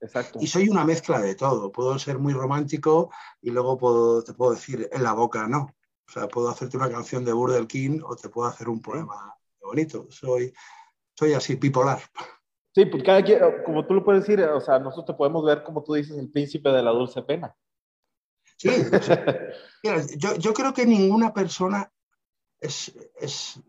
Exacto, 0.00 0.38
y, 0.40 0.48
soy 0.48 0.68
una 0.68 0.84
mezcla 0.84 1.20
de 1.20 1.36
todo. 1.36 1.70
Puedo 1.70 1.96
ser 1.98 2.18
muy 2.18 2.32
romántico 2.32 3.10
y 3.40 3.50
luego 3.50 3.78
puedo, 3.78 4.24
te 4.24 4.32
puedo 4.32 4.52
decir 4.52 4.88
en 4.90 5.02
la 5.04 5.12
boca 5.12 5.46
no. 5.46 5.74
O 6.08 6.12
sea, 6.12 6.26
puedo 6.28 6.48
hacerte 6.48 6.76
una 6.76 6.90
canción 6.90 7.24
de 7.24 7.32
Burdel 7.32 7.68
King 7.68 8.00
o 8.04 8.16
te 8.16 8.28
puedo 8.28 8.48
hacer 8.48 8.68
un 8.68 8.82
poema 8.82 9.36
bonito. 9.60 10.06
Soy, 10.10 10.52
soy 11.22 11.34
así, 11.34 11.54
bipolar. 11.54 12.00
Sí, 12.74 12.86
pues 12.86 13.04
cada 13.04 13.22
quien, 13.22 13.38
como 13.64 13.86
tú 13.86 13.94
lo 13.94 14.04
puedes 14.04 14.26
decir, 14.26 14.42
o 14.42 14.60
sea, 14.60 14.80
nosotros 14.80 15.06
te 15.06 15.14
podemos 15.14 15.44
ver, 15.44 15.62
como 15.62 15.84
tú 15.84 15.94
dices, 15.94 16.18
el 16.18 16.32
príncipe 16.32 16.70
de 16.70 16.82
la 16.82 16.90
dulce 16.90 17.22
pena. 17.22 17.54
Sí, 18.56 18.68
mira, 19.84 20.02
yo, 20.16 20.52
creo 20.52 20.74
que 20.74 20.84
ninguna 20.84 21.32
persona 21.32 21.92
es, 22.60 22.92
es, 23.20 23.60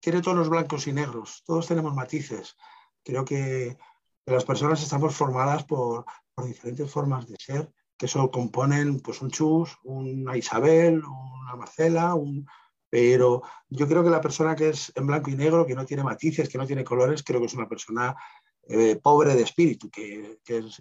tiene 0.00 0.22
todos 0.22 0.38
los 0.38 0.48
blancos 0.48 0.86
y 0.86 0.94
negros, 0.94 1.42
todos 1.44 1.66
tenemos 1.66 1.94
matices. 1.94 2.56
Creo 3.04 3.24
que, 3.24 3.76
las 4.24 4.44
personas 4.44 4.80
estamos 4.80 5.14
formadas 5.14 5.64
por, 5.64 6.04
por, 6.34 6.46
diferentes 6.46 6.88
formas 6.90 7.26
de 7.26 7.34
ser, 7.38 7.70
que 7.98 8.06
eso 8.06 8.30
componen 8.30 9.00
pues, 9.00 9.20
un 9.20 9.30
Chus, 9.30 9.76
una 9.82 10.36
Isabel, 10.36 11.02
una 11.04 11.56
Marcela, 11.56 12.14
un, 12.14 12.46
pero 12.90 13.42
yo 13.68 13.86
creo 13.86 14.02
que 14.02 14.10
la 14.10 14.20
persona 14.20 14.56
que 14.56 14.70
es 14.70 14.92
en 14.96 15.06
blanco 15.06 15.30
y 15.30 15.36
negro, 15.36 15.64
que 15.64 15.76
no 15.76 15.86
tiene 15.86 16.02
matices, 16.02 16.48
que 16.48 16.58
no 16.58 16.66
tiene 16.66 16.84
colores, 16.84 17.22
creo 17.22 17.38
que 17.38 17.46
es 17.46 17.54
una 17.54 17.68
persona 17.68 18.16
eh, 18.68 18.96
pobre 18.96 19.34
de 19.34 19.42
espíritu. 19.42 19.88
Que, 19.88 20.38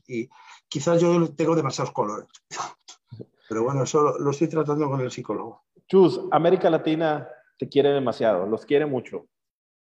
y 0.07 0.27
quizás 0.67 0.99
yo 0.99 1.31
tengo 1.33 1.55
demasiados 1.55 1.93
colores. 1.93 2.27
Pero 3.47 3.63
bueno, 3.63 3.83
eso 3.83 4.17
lo, 4.19 4.31
estoy 4.31 4.47
tratando 4.47 4.89
con 4.89 5.01
el 5.01 5.11
psicólogo. 5.11 5.63
Chus, 5.87 6.19
América 6.31 6.69
Latina 6.69 7.27
te 7.57 7.67
quiere 7.67 7.89
demasiado, 7.89 8.45
los 8.45 8.65
quiere 8.65 8.85
mucho. 8.85 9.27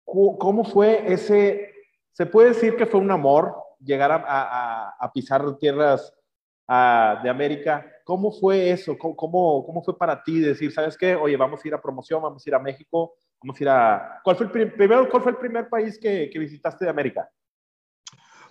¿Cómo 0.05 0.63
fue 0.63 1.11
ese? 1.11 1.73
¿Se 2.13 2.25
puede 2.25 2.49
decir 2.49 2.77
que 2.77 2.85
fue 2.85 3.01
un 3.01 3.11
amor 3.11 3.55
llegar 3.79 4.09
a, 4.25 5.11
pisar 5.13 5.57
tierras 5.57 6.13
de 6.65 7.29
América? 7.29 7.85
¿Cómo 8.07 8.31
fue 8.31 8.71
eso? 8.71 8.97
¿Cómo, 8.97 9.65
¿Cómo, 9.65 9.83
fue 9.83 9.97
para 9.97 10.23
ti 10.23 10.39
decir, 10.39 10.71
sabes 10.71 10.97
qué? 10.97 11.13
Oye, 11.13 11.35
vamos 11.35 11.59
a 11.61 11.67
ir 11.67 11.73
a 11.73 11.81
promoción, 11.81 12.21
vamos 12.21 12.41
a 12.41 12.49
ir 12.49 12.55
a 12.55 12.59
México, 12.59 13.15
vamos 13.43 13.59
a 13.59 13.63
ir 13.63 13.67
a... 13.67 14.21
¿Cuál 14.23 14.37
fue 14.37 14.45
el, 14.45 14.71
primero, 14.71 15.09
¿cuál 15.09 15.23
fue 15.23 15.33
el 15.33 15.37
primer 15.37 15.67
país 15.67 15.99
que, 15.99 16.29
que, 16.31 16.39
visitaste 16.39 16.85
de 16.85 16.91
América? 16.91 17.29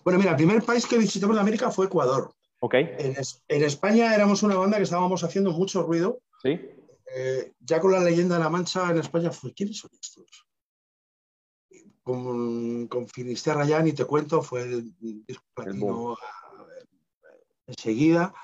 Bueno, 0.04 0.18
mira, 0.18 0.32
el 0.32 0.36
primer 0.36 0.62
país 0.62 0.86
que 0.86 0.98
visitamos 0.98 1.36
de 1.36 1.40
América 1.40 1.70
fue 1.70 1.86
Ecuador. 1.86 2.34
Ok. 2.60 2.74
En, 2.74 3.14
en 3.48 3.64
España 3.64 4.14
éramos 4.14 4.42
una 4.42 4.56
banda 4.56 4.76
que 4.76 4.82
estábamos 4.82 5.24
haciendo 5.24 5.52
mucho 5.52 5.84
ruido. 5.84 6.20
Sí. 6.42 6.60
eh, 7.16 7.54
ya 7.58 7.80
con 7.80 7.92
la 7.92 8.00
leyenda 8.00 8.36
de 8.36 8.44
la 8.44 8.50
Mancha 8.50 8.90
en 8.90 8.98
España 8.98 9.30
fue, 9.30 9.54
¿quiénes 9.54 9.78
son 9.78 9.90
estos? 9.98 10.46
Con, 12.02 12.88
con 12.88 13.08
Finisterra 13.08 13.64
ya 13.64 13.80
ni 13.80 13.94
te 13.94 14.04
cuento, 14.04 14.42
fue 14.42 14.64
el 14.64 14.94
disco 15.00 15.44
platino 15.54 16.14
enseguida. 17.66 18.34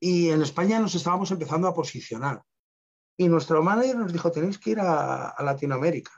Y 0.00 0.30
en 0.30 0.40
España 0.40 0.80
nos 0.80 0.94
estábamos 0.94 1.30
empezando 1.30 1.68
a 1.68 1.74
posicionar. 1.74 2.42
Y 3.18 3.28
nuestro 3.28 3.62
manager 3.62 3.96
nos 3.96 4.12
dijo, 4.12 4.32
tenéis 4.32 4.58
que 4.58 4.70
ir 4.70 4.80
a, 4.80 5.34
Latinoamérica. 5.40 6.10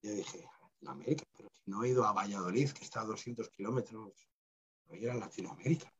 yo 0.00 0.12
dije, 0.12 0.48
Latinoamérica, 0.62 1.24
pero 1.36 1.50
si 1.52 1.68
no 1.68 1.82
he 1.82 1.88
ido 1.88 2.06
a 2.06 2.12
Valladolid, 2.12 2.70
que 2.70 2.84
está 2.84 3.00
a 3.00 3.04
200 3.04 3.48
kilómetros, 3.50 4.12
a 4.88 4.96
ir 4.96 5.10
a 5.10 5.14
Latinoamérica. 5.14 5.92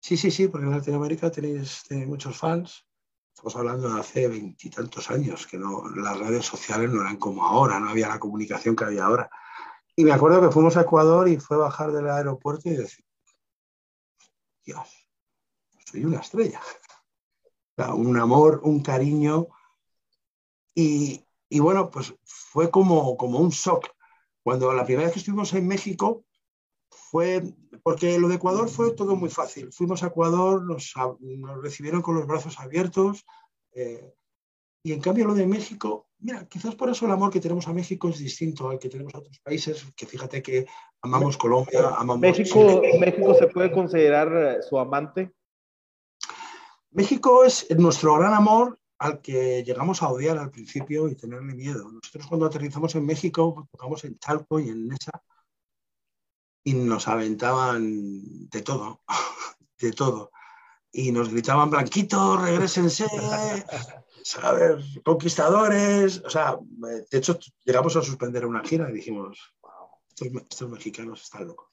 Sí, 0.00 0.18
sí, 0.18 0.30
sí, 0.30 0.48
porque 0.48 0.66
en 0.66 0.72
Latinoamérica 0.72 1.30
tenéis, 1.30 1.84
muchos 2.06 2.36
fans. 2.36 2.86
Estamos 3.34 3.56
hablando 3.56 3.94
de 3.94 4.00
hace 4.00 4.28
veintitantos 4.28 5.10
años, 5.10 5.46
que 5.46 5.56
no, 5.56 5.88
las 5.88 6.18
redes 6.18 6.44
sociales 6.44 6.90
no 6.90 7.00
eran 7.00 7.16
como 7.16 7.46
ahora, 7.46 7.80
no 7.80 7.88
había 7.88 8.08
la 8.08 8.20
comunicación 8.20 8.76
que 8.76 8.84
había 8.84 9.06
ahora. 9.06 9.30
Y 9.96 10.04
me 10.04 10.12
acuerdo 10.12 10.42
que 10.42 10.52
fuimos 10.52 10.76
a 10.76 10.82
Ecuador 10.82 11.28
y 11.28 11.38
fue 11.38 11.56
bajar 11.56 11.92
del 11.92 12.10
aeropuerto 12.10 12.68
y 12.68 12.76
decir, 12.76 13.04
Dios, 14.62 15.01
soy 15.92 16.04
una 16.04 16.20
estrella 16.20 16.60
un 17.94 18.18
amor, 18.18 18.60
un 18.64 18.80
cariño. 18.82 19.48
Y, 20.74 21.24
bueno, 21.50 21.90
pues 21.90 22.14
fue 22.24 22.70
como, 22.70 23.16
como 23.16 23.38
un 23.38 23.50
shock. 23.50 23.88
Cuando 24.42 24.72
la 24.72 24.84
primera 24.84 25.04
vez 25.04 25.14
que 25.14 25.20
estuvimos 25.20 25.52
en 25.54 25.68
México 25.68 26.24
fue, 26.90 27.42
porque 27.82 28.18
lo 28.18 28.28
de 28.28 28.36
Ecuador 28.36 28.68
fue 28.68 28.92
todo 28.92 29.16
muy 29.16 29.28
fácil. 29.28 29.72
Fuimos 29.72 30.02
a 30.02 30.08
Ecuador, 30.08 30.64
nos, 30.64 30.94
recibieron 31.62 32.02
con 32.02 32.16
los 32.16 32.26
brazos 32.26 32.58
abiertos. 32.58 33.24
Eh, 33.72 34.14
y 34.84 34.92
en 34.92 35.00
cambio 35.00 35.26
lo 35.26 35.34
de 35.34 35.46
México, 35.46 36.08
mira, 36.18 36.44
quizás 36.48 36.74
por 36.74 36.90
eso 36.90 37.06
el 37.06 37.12
amor 37.12 37.30
que 37.30 37.38
tenemos 37.38 37.68
a 37.68 37.72
México 37.72 38.08
es 38.08 38.18
distinto 38.18 38.68
al 38.68 38.80
que 38.80 38.88
tenemos 38.88 39.14
a 39.14 39.18
otros 39.18 39.38
países, 39.38 39.86
que 39.94 40.06
fíjate 40.06 40.42
que 40.42 40.66
amamos 41.00 41.36
Colombia, 41.36 41.90
amamos... 41.96 42.18
México, 42.18 42.82
México 42.98 43.34
se 43.34 43.46
puede 43.46 43.70
considerar 43.70 44.56
eh, 44.56 44.62
su 44.62 44.76
amante. 44.76 45.32
México 46.92 47.44
es 47.44 47.66
nuestro 47.76 48.14
gran 48.16 48.34
amor 48.34 48.78
al 48.98 49.20
que 49.20 49.64
llegamos 49.64 50.02
a 50.02 50.08
odiar 50.08 50.38
al 50.38 50.50
principio 50.50 51.08
y 51.08 51.16
tenerle 51.16 51.54
miedo. 51.54 51.90
Nosotros 51.90 52.26
cuando 52.28 52.46
aterrizamos 52.46 52.94
en 52.94 53.04
México, 53.04 53.66
tocamos 53.72 54.04
en 54.04 54.18
Chalco 54.18 54.60
y 54.60 54.68
en 54.68 54.88
Nesa 54.88 55.22
y 56.64 56.74
nos 56.74 57.08
aventaban 57.08 58.48
de 58.48 58.62
todo, 58.62 59.02
de 59.80 59.92
todo. 59.92 60.30
Y 60.92 61.10
nos 61.10 61.30
gritaban, 61.30 61.70
blanquitos, 61.70 62.40
regresense, 62.40 63.06
¿sabes? 64.22 64.84
Conquistadores. 65.04 66.22
O 66.24 66.30
sea, 66.30 66.58
de 66.60 67.18
hecho, 67.18 67.38
llegamos 67.64 67.96
a 67.96 68.02
suspender 68.02 68.44
una 68.46 68.62
gira 68.62 68.88
y 68.90 68.92
dijimos, 68.92 69.54
estos, 70.20 70.68
mexicanos 70.68 71.22
están 71.22 71.46
locos, 71.46 71.70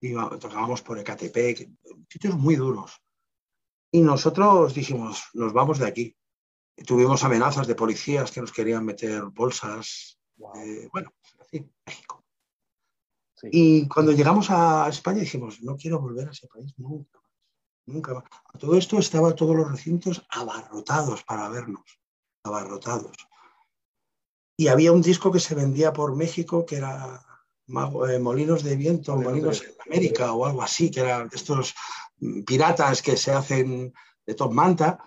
Y 0.00 0.14
tocábamos 0.14 0.80
por 0.82 0.98
Ecatepec, 0.98 1.68
sitios 2.08 2.36
muy 2.36 2.54
duros. 2.54 3.02
Y 3.90 4.00
nosotros 4.00 4.74
dijimos, 4.74 5.24
nos 5.34 5.52
vamos 5.52 5.78
de 5.78 5.86
aquí. 5.86 6.16
tuvimos 6.86 7.24
amenazas 7.24 7.66
de 7.66 7.74
policías 7.74 8.30
que 8.30 8.40
nos 8.40 8.52
querían 8.52 8.84
meter 8.84 9.24
bolsas. 9.24 10.18
Eh, 10.56 10.88
bueno, 10.92 11.12
así, 11.40 11.68
México. 11.86 12.24
Y 13.50 13.86
cuando 13.88 14.12
llegamos 14.12 14.50
a 14.50 14.88
España 14.88 15.20
dijimos, 15.20 15.62
no 15.62 15.76
quiero 15.76 16.00
volver 16.00 16.28
a 16.28 16.32
ese 16.32 16.48
país 16.48 16.72
nunca 16.76 17.18
más. 17.20 17.32
Nunca 17.86 18.14
más. 18.14 18.24
A 18.52 18.58
todo 18.58 18.76
esto 18.76 18.98
estaban 18.98 19.34
todos 19.34 19.56
los 19.56 19.70
recintos 19.70 20.26
abarrotados 20.28 21.22
para 21.24 21.48
vernos. 21.48 22.00
Abarrotados. 22.42 23.16
Y 24.56 24.68
había 24.68 24.92
un 24.92 25.02
disco 25.02 25.30
que 25.30 25.40
se 25.40 25.54
vendía 25.54 25.92
por 25.92 26.16
México 26.16 26.66
que 26.66 26.76
era 26.76 27.24
eh, 27.68 28.18
Molinos 28.18 28.62
de 28.64 28.76
Viento, 28.76 29.16
Molinos, 29.16 29.62
en 29.62 29.74
América 29.86 30.32
o 30.32 30.44
algo 30.44 30.62
así, 30.62 30.90
que 30.90 31.00
eran 31.00 31.30
estos 31.32 31.74
piratas 32.46 33.02
que 33.02 33.16
se 33.16 33.32
hacen 33.32 33.92
de 34.26 34.34
top 34.34 34.52
manta 34.52 34.98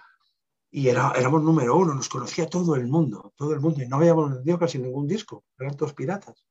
y 0.72 0.88
era, 0.88 1.12
éramos 1.18 1.44
número 1.44 1.76
uno, 1.76 1.94
nos 1.94 2.08
conocía 2.08 2.50
todo 2.50 2.76
el 2.76 2.88
mundo, 2.88 3.34
todo 3.36 3.54
el 3.54 3.60
mundo, 3.60 3.84
y 3.84 3.88
no 3.88 3.98
habíamos 3.98 4.34
vendido 4.34 4.58
casi 4.58 4.80
ningún 4.80 5.06
disco, 5.06 5.44
eran 5.60 5.76
todos 5.76 5.94
piratas. 5.94 6.46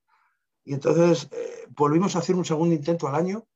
Y 0.62 0.74
entonces 0.74 1.28
eh, 1.32 1.66
volvimos 1.70 2.14
a 2.14 2.18
hacer 2.18 2.36
un 2.36 2.44
segundo 2.44 2.74
intento 2.74 3.08
al 3.08 3.14
año 3.14 3.46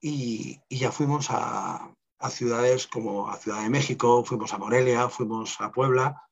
y, 0.00 0.60
ya 0.68 0.92
fuimos 0.92 1.28
a, 1.30 1.94
ciudades 2.28 2.86
como 2.86 3.28
a 3.28 3.36
Ciudad 3.36 3.62
de 3.62 3.70
México, 3.70 4.24
fuimos 4.24 4.52
a 4.52 4.58
Morelia, 4.58 5.08
fuimos 5.08 5.60
a 5.60 5.72
Puebla. 5.72 6.22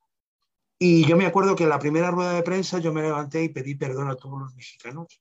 Y 0.79 1.05
yo 1.07 1.17
me 1.17 1.27
acuerdo 1.27 1.57
que 1.57 1.65
en 1.65 1.71
la 1.71 1.79
primera 1.79 2.11
rueda 2.11 2.35
de 2.35 2.43
prensa 2.43 2.79
yo 2.79 2.93
me 2.93 3.03
levanté 3.03 3.43
y 3.43 3.49
pedí 3.49 3.75
perdón 3.75 4.09
a 4.09 4.15
todos 4.15 4.39
los 4.39 4.55
mexicanos 4.55 5.21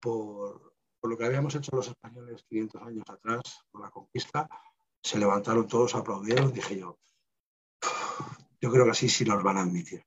por, 0.00 0.67
lo 1.08 1.16
que 1.16 1.24
habíamos 1.24 1.54
hecho 1.54 1.74
los 1.74 1.88
españoles 1.88 2.44
500 2.48 2.82
años 2.82 3.04
atrás, 3.08 3.40
con 3.70 3.82
la 3.82 3.90
conquista, 3.90 4.48
se 5.02 5.18
levantaron 5.18 5.66
todos, 5.66 5.94
aplaudieron, 5.94 6.52
dije 6.52 6.78
yo, 6.78 6.98
yo 8.60 8.70
creo 8.70 8.84
que 8.84 8.90
así 8.90 9.08
sí 9.08 9.24
nos 9.24 9.42
van 9.42 9.56
a 9.56 9.62
admitir. 9.62 10.04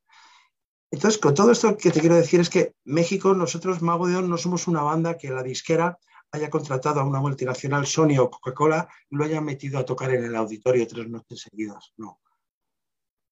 Entonces, 0.92 1.20
con 1.20 1.34
todo 1.34 1.52
esto 1.52 1.78
que 1.78 1.92
te 1.92 2.02
quiero 2.02 2.16
decir 2.16 2.42
es 2.42 2.50
que 2.50 2.76
México, 2.84 3.34
nosotros, 3.34 3.82
Mago 3.82 4.08
de 4.08 4.22
no 4.22 4.38
somos 4.38 4.68
una 4.68 4.82
banda 4.82 5.18
que 5.18 5.30
la 5.30 5.42
disquera 5.42 5.98
haya 6.34 6.50
contratado 6.50 7.00
a 7.00 7.06
una 7.06 7.22
multinacional 7.22 7.86
Sony 7.86 8.18
o 8.20 8.30
Coca-Cola 8.30 8.90
y 9.10 9.16
lo 9.16 9.24
haya 9.24 9.42
metido 9.42 9.80
a 9.80 9.86
tocar 9.86 10.12
en 10.12 10.26
el 10.26 10.36
auditorio 10.36 10.88
tres 10.88 11.10
noches 11.10 11.42
seguidas. 11.42 11.94
No. 11.98 12.20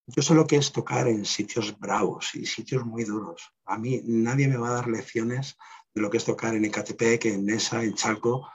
Yo 0.08 0.24
sé 0.24 0.34
lo 0.34 0.48
que 0.48 0.56
es 0.56 0.72
tocar 0.72 1.08
en 1.08 1.26
sitios 1.26 1.78
bravos 1.78 2.34
y 2.34 2.46
sitios 2.46 2.86
muy 2.86 3.04
duros. 3.04 3.54
A 3.66 3.78
mí 3.78 4.02
nadie 4.06 4.48
me 4.48 4.58
va 4.58 4.70
a 4.70 4.74
dar 4.74 4.88
lecciones 4.88 5.58
de 5.94 6.02
lo 6.02 6.10
que 6.10 6.18
es 6.18 6.26
tocar 6.26 6.56
en 6.56 6.66
Ecatepec, 6.66 7.26
en 7.26 7.46
Nesa, 7.46 7.84
en 7.84 7.94
Chalco. 7.94 8.50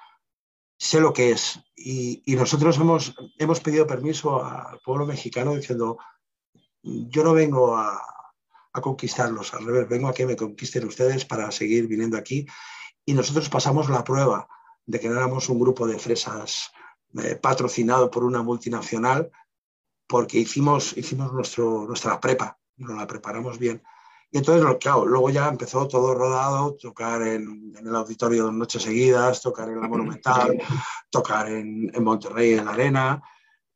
Sé 0.77 1.01
lo 1.01 1.13
que 1.13 1.31
es. 1.31 1.61
Y, 1.77 2.23
nosotros 2.35 2.77
hemos, 2.77 3.15
hemos 3.39 3.61
pedido 3.61 3.87
permiso 3.87 4.45
al 4.45 4.81
pueblo 4.81 5.07
mexicano 5.07 5.55
diciendo, 5.55 5.99
yo 6.83 7.25
no 7.25 7.33
vengo 7.33 7.77
a, 7.77 8.01
conquistarlos, 8.73 9.55
al 9.55 9.67
revés, 9.67 9.89
vengo 9.89 10.09
a 10.09 10.15
que 10.15 10.27
me 10.27 10.35
conquisten 10.35 10.85
ustedes 10.85 11.25
para 11.25 11.51
seguir 11.53 11.87
viniendo 11.87 12.17
aquí. 12.17 12.47
Y 13.05 13.15
nosotros 13.15 13.49
pasamos 13.49 13.89
la 13.89 14.03
prueba 14.03 14.49
de 14.85 14.99
que 14.99 15.07
éramos 15.07 15.49
un 15.49 15.61
grupo 15.61 15.87
de 15.87 15.99
fresas 15.99 16.73
eh, 17.23 17.37
patrocinado 17.37 18.11
por 18.11 18.25
una 18.25 18.43
multinacional, 18.43 19.31
porque 20.09 20.39
hicimos, 20.39 20.97
hicimos 20.97 21.33
nuestro, 21.33 21.87
nuestra 21.87 22.21
prepa, 22.21 22.59
nos 22.77 22.97
la 22.97 23.07
preparamos 23.07 23.59
bien. 23.59 23.83
Y 24.31 24.39
entonces, 24.39 24.77
claro, 24.81 25.07
luego 25.07 25.31
ya 25.31 25.49
empezó 25.49 25.87
todo 25.87 26.15
rodado, 26.15 26.75
tocar 26.75 27.23
en, 27.23 27.73
el 27.79 27.95
auditorio 27.95 28.45
dos 28.45 28.53
noches 28.53 28.83
seguidas, 28.83 29.41
tocar 29.41 29.69
en 29.69 29.81
la 29.81 29.89
Monumental, 29.89 30.59
tocar 31.11 31.49
en, 31.49 31.93
Monterrey, 32.03 32.55
en 32.55 32.65
la 32.65 32.73
Arena. 32.73 33.23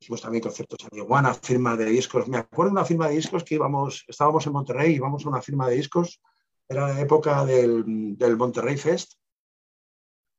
Hicimos 0.01 0.21
también 0.21 0.43
conciertos 0.43 0.79
en 0.91 0.99
Iguana, 0.99 1.35
firma 1.35 1.77
de 1.77 1.87
discos. 1.87 2.27
Me 2.29 2.39
acuerdo 2.39 2.71
de 2.71 2.73
una 2.73 2.85
firma 2.85 3.09
de 3.09 3.17
discos 3.17 3.45
que 3.45 3.55
íbamos, 3.55 4.05
estábamos 4.09 4.47
en 4.47 4.53
Monterrey, 4.53 4.95
íbamos 4.95 5.25
a 5.25 5.29
una 5.29 5.43
firma 5.43 5.69
de 5.69 5.77
discos. 5.77 6.21
Era 6.69 6.89
la 6.89 7.01
época 7.01 7.45
del, 7.45 8.17
del 8.19 8.37
Monterrey 8.37 8.77
Fest. 8.77 9.15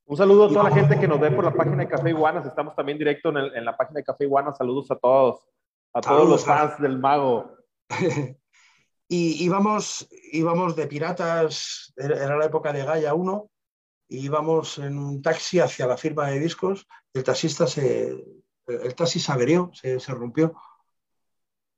Un 0.06 0.17
saludo 0.17 0.45
a 0.45 0.48
toda 0.50 0.63
la 0.63 0.72
gente 0.76 1.00
que 1.00 1.08
nos 1.08 1.19
ve 1.19 1.32
por 1.32 1.45
la 1.45 1.54
página 1.54 1.78
de 1.78 1.88
Café 1.88 2.10
Iguanas. 2.10 2.45
Estamos 2.45 2.76
también 2.76 2.98
directo 2.98 3.30
en, 3.30 3.38
en 3.38 3.63
la 3.63 3.78
página 3.78 4.00
de 4.00 4.04
Café 4.04 4.24
Iguanas. 4.26 4.58
Saludos 4.58 4.89
a 4.91 4.95
todos, 4.98 5.48
a 5.93 6.02
todos 6.02 6.28
los 6.28 6.43
fans 6.43 6.80
del 6.82 6.98
mago. 7.00 7.54
Y 9.12 9.43
íbamos, 9.43 10.08
íbamos 10.32 10.76
de 10.76 10.86
piratas, 10.86 11.91
era 11.98 12.38
la 12.38 12.45
época 12.45 12.72
de 12.72 12.86
Gaia 12.86 13.15
1, 13.15 13.50
y 14.08 14.26
íbamos 14.26 14.78
en 14.78 15.00
un 15.00 15.22
taxi 15.22 15.60
hacia 15.60 15.88
la 15.88 15.98
firma 15.98 16.28
de 16.28 16.39
discos. 16.39 16.88
El 17.12 17.24
taxista 17.24 17.65
se, 17.65 18.24
el 18.67 18.95
taxi 18.95 19.19
se 19.19 19.32
averió, 19.32 19.72
se, 19.74 19.98
rompió 20.13 20.54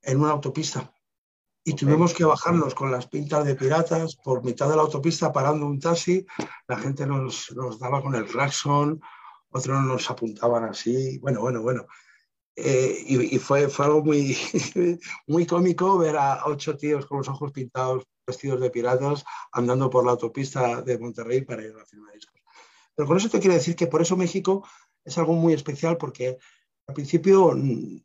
en 0.01 0.19
una 0.19 0.31
autopista. 0.31 0.93
Y 1.63 1.73
tuvimos 1.73 2.13
que 2.13 2.25
bajarnos 2.25 2.75
con 2.75 2.91
las 2.91 3.07
pintas 3.07 3.45
de 3.45 3.55
piratas 3.55 4.15
por 4.15 4.43
mitad 4.43 4.67
de 4.67 4.75
la 4.75 4.81
autopista 4.81 5.31
parando 5.31 5.67
un 5.67 5.79
taxi. 5.79 6.25
La 6.67 6.77
gente 6.77 7.05
nos, 7.05 7.51
nos 7.55 7.79
daba 7.79 8.01
con 8.01 8.15
el 8.15 8.25
claxon, 8.25 8.99
otros 9.51 9.81
nos 9.83 10.09
apuntaban 10.09 10.65
así. 10.65 11.17
Bueno, 11.19 11.39
bueno, 11.39 11.61
bueno. 11.61 11.85
Eh, 12.63 13.03
y, 13.07 13.39
fue, 13.39 13.69
fue, 13.69 13.85
algo 13.85 14.03
muy, 14.03 14.37
muy 15.27 15.45
cómico 15.47 15.97
ver 15.97 16.15
a 16.15 16.43
ocho 16.45 16.77
tíos 16.77 17.07
con 17.07 17.17
los 17.17 17.27
ojos 17.27 17.51
pintados, 17.51 18.03
vestidos 18.25 18.61
de 18.61 18.69
piratas, 18.69 19.23
andando 19.51 19.89
por 19.89 20.05
la 20.05 20.11
autopista 20.11 20.81
de 20.83 20.99
Monterrey 20.99 21.41
para 21.41 21.63
ir 21.63 21.71
a 21.71 21.79
la 21.79 21.85
firma 21.85 22.09
de 22.09 22.15
discos. 22.15 22.39
Pero 22.93 23.07
con 23.07 23.17
eso 23.17 23.29
te 23.29 23.39
quiero 23.39 23.55
decir 23.55 23.75
que 23.75 23.87
por 23.87 24.01
eso 24.01 24.15
México 24.15 24.67
es 25.03 25.17
algo 25.17 25.33
muy 25.33 25.53
especial 25.53 25.97
porque 25.97 26.37
al 26.87 26.93
principio 26.93 27.55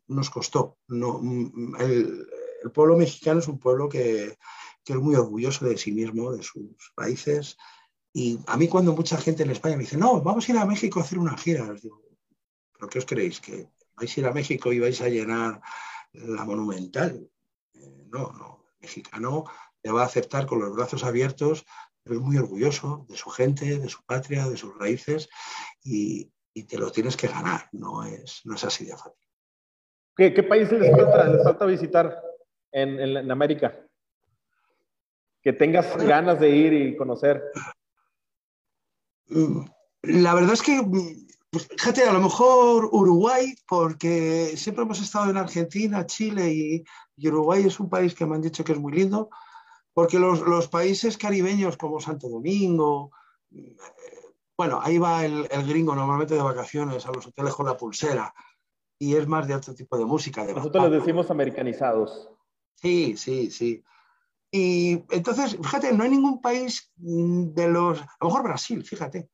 nos 0.07 0.29
costó. 0.31 0.77
No, 0.87 1.21
el, 1.79 2.27
el 2.63 2.71
pueblo 2.71 2.97
mexicano 2.97 3.39
es 3.39 3.47
un 3.47 3.59
pueblo 3.59 3.87
que, 3.87 4.37
que, 4.83 4.93
es 4.93 4.99
muy 4.99 5.15
orgulloso 5.15 5.65
de 5.65 5.77
sí 5.77 5.91
mismo, 5.91 6.31
de 6.31 6.41
sus 6.41 6.93
países. 6.95 7.57
Y 8.11 8.39
a 8.47 8.57
mí 8.57 8.67
cuando 8.67 8.93
mucha 8.93 9.17
gente 9.17 9.43
en 9.43 9.51
España 9.51 9.75
me 9.75 9.83
dice, 9.83 9.97
no, 9.97 10.19
vamos 10.21 10.47
a 10.47 10.51
ir 10.51 10.57
a 10.57 10.65
México 10.65 10.99
a 10.99 11.03
hacer 11.03 11.19
una 11.19 11.37
gira, 11.37 11.71
les 11.71 11.83
digo, 11.83 12.01
¿pero 12.73 12.89
qué 12.89 12.97
os 12.97 13.05
creéis? 13.05 13.39
¿Que 13.39 13.67
vais 13.97 14.15
a 14.15 14.19
ir 14.19 14.25
a 14.27 14.33
México 14.33 14.71
y 14.71 14.79
vais 14.79 15.01
a 15.01 15.09
llenar 15.09 15.61
la 16.13 16.45
monumental. 16.45 17.29
Eh, 17.73 18.05
no, 18.07 18.31
no, 18.31 18.65
el 18.69 18.81
mexicano 18.81 19.45
le 19.83 19.91
va 19.91 20.03
a 20.03 20.05
aceptar 20.05 20.45
con 20.45 20.59
los 20.59 20.75
brazos 20.75 21.03
abiertos, 21.03 21.65
pero 22.03 22.19
es 22.19 22.25
muy 22.25 22.37
orgulloso 22.37 23.05
de 23.09 23.17
su 23.17 23.29
gente, 23.29 23.79
de 23.79 23.89
su 23.89 24.03
patria, 24.05 24.47
de 24.47 24.57
sus 24.57 24.77
raíces 24.77 25.29
y, 25.83 26.31
te 26.67 26.79
lo 26.79 26.91
tienes 26.91 27.15
que 27.15 27.27
ganar, 27.27 27.69
no 27.71 28.03
es, 28.03 28.41
no 28.43 28.55
es 28.55 28.63
así 28.63 28.83
de 28.83 28.97
fácil. 28.97 29.13
¿Qué, 30.15 30.33
qué 30.33 30.41
países 30.41 30.79
les 30.79 30.91
falta, 31.43 31.67
visitar 31.67 32.19
en, 32.71 32.99
en 32.99 33.29
América? 33.29 33.79
Que 35.43 35.53
tengas 35.53 35.95
ganas 35.97 36.39
de 36.39 36.49
ir 36.49 36.73
y 36.73 36.97
conocer. 36.97 37.43
Mm, 39.27 39.65
la 40.01 40.33
verdad 40.33 40.53
es 40.53 40.63
que 40.63 40.81
pues 41.49 41.67
fíjate, 41.67 42.03
a 42.03 42.13
lo 42.13 42.19
mejor 42.19 42.89
Uruguay, 42.91 43.55
porque 43.67 44.53
siempre 44.57 44.83
hemos 44.83 45.01
estado 45.01 45.29
en 45.29 45.37
Argentina, 45.37 46.05
Chile 46.05 46.53
y, 46.53 46.83
Uruguay 47.27 47.65
es 47.65 47.79
un 47.79 47.89
país 47.89 48.13
que 48.13 48.25
me 48.25 48.35
han 48.35 48.41
dicho 48.41 48.63
que 48.63 48.73
es 48.73 48.79
muy 48.79 48.93
lindo, 48.93 49.29
porque 49.93 50.19
los, 50.19 50.67
países 50.67 51.17
caribeños 51.17 51.77
como 51.77 51.99
Santo 51.99 52.29
Domingo, 52.29 53.11
eh, 53.55 53.75
bueno, 54.57 54.79
ahí 54.81 54.97
va 54.97 55.25
el, 55.25 55.47
gringo 55.67 55.95
normalmente 55.95 56.35
de 56.35 56.41
vacaciones 56.41 57.05
a 57.05 57.11
los 57.11 57.25
hoteles 57.25 57.53
con 57.53 57.65
la 57.65 57.77
pulsera 57.77 58.33
y 58.99 59.15
es 59.15 59.27
más 59.27 59.47
de 59.47 59.55
otro 59.55 59.73
tipo 59.73 59.97
de 59.97 60.05
música. 60.05 60.43
Nosotros 60.43 60.89
les 60.89 60.99
decimos 60.99 61.31
americanizados. 61.31 62.29
Sí, 62.75 63.15
sí, 63.17 63.49
sí. 63.49 63.83
Y 64.51 65.03
entonces, 65.09 65.55
fíjate, 65.55 65.93
no 65.93 66.03
hay 66.03 66.09
ningún 66.09 66.41
país 66.41 66.91
mm, 66.97 67.53
de 67.53 67.67
los, 67.67 68.01
a 68.01 68.17
lo 68.21 68.27
mejor 68.27 68.43
Brasil, 68.43 68.83
fíjate, 68.83 69.29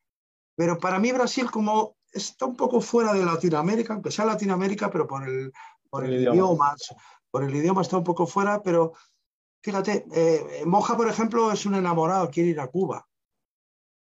pero 0.56 0.78
para 0.78 1.00
mí 1.00 1.12
Brasil 1.12 1.50
como 1.52 1.98
está 2.14 2.46
un 2.46 2.56
poco 2.56 2.80
fuera 2.80 3.14
de 3.14 3.26
Latinoamérica, 3.26 3.94
aunque 3.94 4.12
sea 4.12 4.26
Latinoamérica, 4.26 4.90
pero 4.92 5.08
por 5.08 5.28
el, 5.28 5.52
por 5.90 6.06
el, 6.06 6.22
idioma. 6.22 6.76
por 7.30 7.44
el 7.44 7.56
idioma 7.56 7.82
está 7.82 7.98
un 7.98 8.04
poco 8.04 8.28
fuera, 8.28 8.62
pero 8.62 8.94
fíjate, 9.62 10.06
eh, 10.14 10.64
Moja, 10.66 10.96
por 10.96 11.10
ejemplo, 11.10 11.52
es 11.52 11.66
un 11.66 11.76
enamorado, 11.76 12.30
quiere 12.30 12.50
ir 12.50 12.60
a 12.60 12.68
Cuba. 12.68 13.08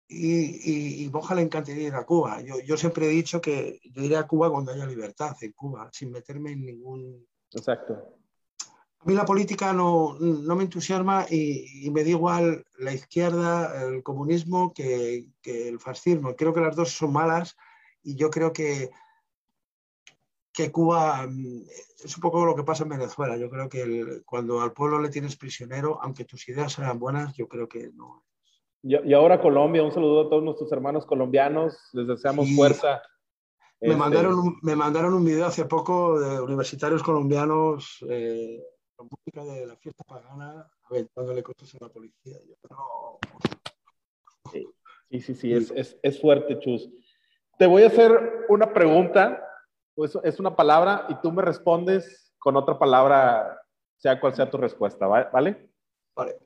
Y, 0.07 1.05
y, 1.05 1.11
Moja 1.11 1.35
le 1.35 1.43
encantaría 1.43 1.89
ir 1.89 1.95
a 1.95 2.05
Cuba. 2.05 2.41
Yo, 2.43 2.61
yo, 2.61 2.77
siempre 2.77 3.07
he 3.07 3.11
dicho 3.11 3.41
que 3.41 3.81
yo 3.85 4.03
iré 4.03 4.17
a 4.17 4.27
Cuba 4.27 4.51
cuando 4.51 4.73
haya 4.73 4.87
libertad 4.87 5.35
en 5.41 5.53
Cuba, 5.53 5.89
sin 5.93 6.11
meterme 6.11 6.53
en 6.53 6.67
ningún... 6.67 7.27
Exacto. 7.51 8.19
A 8.99 9.05
mí 9.07 9.15
la 9.15 9.25
política 9.25 9.73
no, 9.73 10.17
no 10.19 10.57
me 10.57 10.65
entusiasma 10.65 11.27
y, 11.29 11.87
y, 11.87 11.91
me 11.91 12.05
da 12.05 12.11
igual 12.11 12.65
la 12.79 12.93
izquierda, 12.93 13.85
el 13.85 14.03
comunismo, 14.03 14.73
que, 14.73 15.29
que 15.43 15.69
el 15.69 15.79
fascismo. 15.79 16.35
Creo 16.37 16.55
que 16.55 16.61
las 16.61 16.77
dos 16.77 16.93
son 16.93 17.13
malas 17.13 17.57
y 18.05 18.17
yo 18.17 18.31
creo 18.31 18.53
que, 18.53 18.91
que 20.53 20.71
Cuba 20.71 21.27
mm, 21.27 21.63
es 22.05 22.17
un 22.17 22.21
poco 22.21 22.45
lo 22.45 22.55
que 22.55 22.63
pasa 22.63 22.85
en 22.85 22.91
Venezuela. 22.91 23.37
Yo 23.37 23.51
creo 23.51 23.69
que 23.69 24.23
cuando 24.25 24.61
al 24.61 24.73
pueblo 24.73 25.01
le 25.01 25.09
tienes 25.09 25.37
prisionero, 25.37 25.99
aunque 26.03 26.25
tus 26.25 26.49
ideas 26.49 26.73
sean 26.73 26.99
buenas, 26.99 27.35
yo 27.35 27.49
creo 27.49 27.69
que 27.69 27.91
no. 27.95 28.25
Y, 28.83 29.15
ahora 29.15 29.41
Colombia, 29.41 29.83
un 29.83 29.93
saludo 29.93 30.27
a 30.27 30.29
todos 30.29 30.45
nuestros 30.45 30.71
hermanos 30.71 31.07
colombianos, 31.07 31.75
les 31.95 32.07
deseamos 32.07 32.55
fuerza. 32.55 33.03
Me, 33.81 33.89
este, 33.89 33.99
mandaron 33.99 34.39
un, 34.39 34.59
me 34.63 34.77
mandaron 34.77 35.15
un 35.15 35.25
video 35.25 35.47
hace 35.47 35.65
poco 35.65 36.21
de 36.21 36.41
universitarios 36.41 37.03
colombianos 37.03 38.05
eh, 38.11 38.63
con 38.95 39.09
música 39.11 39.43
de 39.43 39.67
la 39.67 39.77
fiesta 39.77 40.05
pagana, 40.05 40.71
a 40.83 40.93
ver, 40.93 41.09
dándole 41.17 41.43
cosas 41.43 41.75
a 41.77 41.85
la 41.85 41.89
policía. 41.89 42.37
Sí, 44.53 45.21
sí, 45.21 45.35
sí, 45.35 45.53
es, 45.55 45.71
es, 45.71 45.99
es 46.03 46.21
fuerte, 46.21 46.59
Chus. 46.59 46.91
Te 47.59 47.67
voy 47.67 47.85
a 47.85 47.87
hacer 47.87 48.47
una 48.49 48.73
pregunta, 48.73 49.47
pues 49.95 50.19
es 50.25 50.41
una 50.41 50.57
palabra 50.57 51.07
y 51.09 51.15
tú 51.21 51.31
me 51.31 51.43
respondes 51.43 52.35
con 52.39 52.57
otra 52.57 52.79
palabra, 52.79 53.61
sea 53.97 54.19
cual 54.19 54.35
sea 54.35 54.51
tu 54.51 54.59
respuesta, 54.59 55.07
¿vale? 55.07 55.71
Vale. 56.17 56.39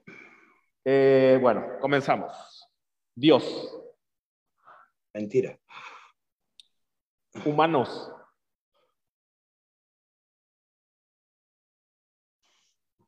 Eh, 0.85 1.39
bueno, 1.41 1.79
comenzamos. 1.81 2.69
Dios. 3.15 3.75
Mentira. 5.15 5.59
Humanos. 7.45 8.13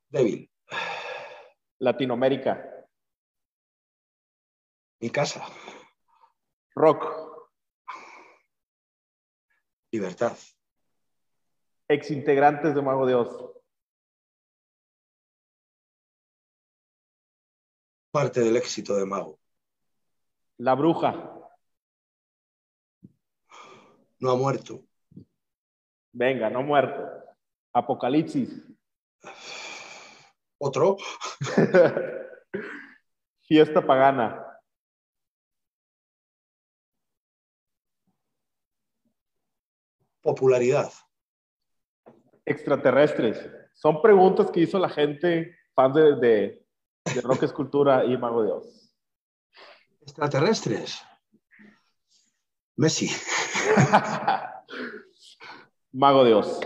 Débil. 0.09 0.51
Latinoamérica. 1.79 2.87
Mi 4.99 5.09
casa. 5.09 5.45
Rock. 6.75 7.30
Libertad. 9.91 10.37
Exintegrantes 11.89 12.73
de 12.73 12.81
Mago 12.81 13.05
de 13.05 13.15
Oz. 13.15 13.51
Parte 18.11 18.39
del 18.39 18.55
éxito 18.55 18.95
de 18.95 19.05
Mago. 19.05 19.37
La 20.57 20.75
bruja. 20.75 21.13
No 24.19 24.31
ha 24.31 24.35
muerto. 24.35 24.85
Venga, 26.13 26.49
no 26.49 26.59
ha 26.59 26.63
muerto. 26.63 27.05
Apocalipsis. 27.73 28.63
Otro. 30.57 30.95
Fiesta 33.41 33.85
pagana. 33.85 34.50
Popularidad? 40.31 40.89
Extraterrestres. 42.45 43.49
Son 43.73 44.01
preguntas 44.01 44.49
que 44.49 44.61
hizo 44.61 44.79
la 44.79 44.89
gente, 44.89 45.57
fan 45.75 45.91
de, 45.91 46.15
de, 46.15 46.65
Rock 47.21 47.43
Escultura 47.43 48.05
y 48.05 48.17
Mago 48.17 48.43
Dios. 48.43 48.95
Extraterrestres. 50.01 51.03
Messi. 52.77 53.09
Mago 55.91 56.23
Dios. 56.23 56.61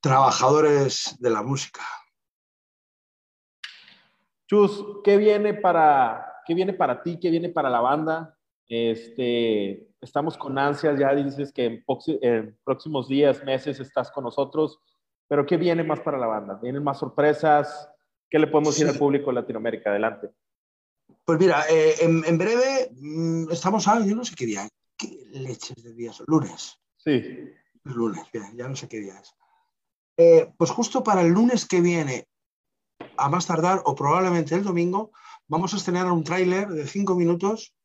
Trabajadores 0.00 1.16
de 1.20 1.30
la 1.30 1.42
música. 1.42 1.82
Chus, 4.48 5.02
¿qué 5.04 5.16
viene 5.16 5.54
para, 5.54 6.42
qué 6.46 6.54
viene 6.54 6.72
para 6.72 7.02
ti? 7.02 7.18
¿Qué 7.20 7.30
viene 7.30 7.48
para 7.48 7.70
la 7.70 7.80
banda? 7.80 8.35
Este, 8.68 9.88
estamos 10.00 10.36
con 10.36 10.58
ansias, 10.58 10.98
ya 10.98 11.14
dices 11.14 11.52
que 11.52 11.84
en, 12.20 12.58
próximos 12.64 13.08
días, 13.08 13.44
meses 13.44 13.78
estás 13.80 14.10
con 14.10 14.24
nosotros, 14.24 14.80
pero 15.28 15.46
¿qué 15.46 15.56
viene 15.56 15.84
más 15.84 16.00
para 16.00 16.18
la 16.18 16.26
banda? 16.26 16.58
¿Vienen 16.62 16.82
más 16.82 16.98
sorpresas? 16.98 17.88
¿Qué 18.28 18.38
le 18.38 18.48
podemos 18.48 18.74
decir 18.74 18.90
al 18.90 18.98
público 18.98 19.30
de 19.30 19.34
Latinoamérica? 19.34 19.90
Adelante. 19.90 20.30
Pues 21.24 21.38
mira, 21.38 21.64
eh, 21.70 21.94
en, 22.00 22.38
breve 22.38 22.90
mm, 22.92 23.50
estamos 23.50 23.86
a, 23.88 24.04
yo 24.04 24.14
no 24.14 24.24
sé 24.24 24.34
qué 24.36 24.46
día, 24.46 24.68
¿qué 24.96 25.08
leches 25.32 25.82
de 25.82 25.92
días? 25.92 26.22
Lunes. 26.26 26.80
Sí. 26.96 27.50
Lunes, 27.84 28.24
ya 28.54 28.68
no 28.68 28.74
sé 28.74 28.88
qué 28.88 29.00
día 29.00 29.18
es. 29.20 29.34
Eh, 30.16 30.52
pues 30.56 30.70
justo 30.70 31.04
para 31.04 31.20
el 31.20 31.28
lunes 31.28 31.66
que 31.66 31.80
viene, 31.80 32.26
a 33.16 33.28
más 33.28 33.46
tardar, 33.46 33.82
o 33.84 33.94
probablemente 33.94 34.54
el 34.54 34.64
domingo, 34.64 35.12
vamos 35.46 35.72
a 35.72 35.76
estrenar 35.76 36.10
un 36.10 36.24
tráiler 36.24 36.68
de 36.68 36.86
cinco 36.86 37.14
minutos 37.14 37.75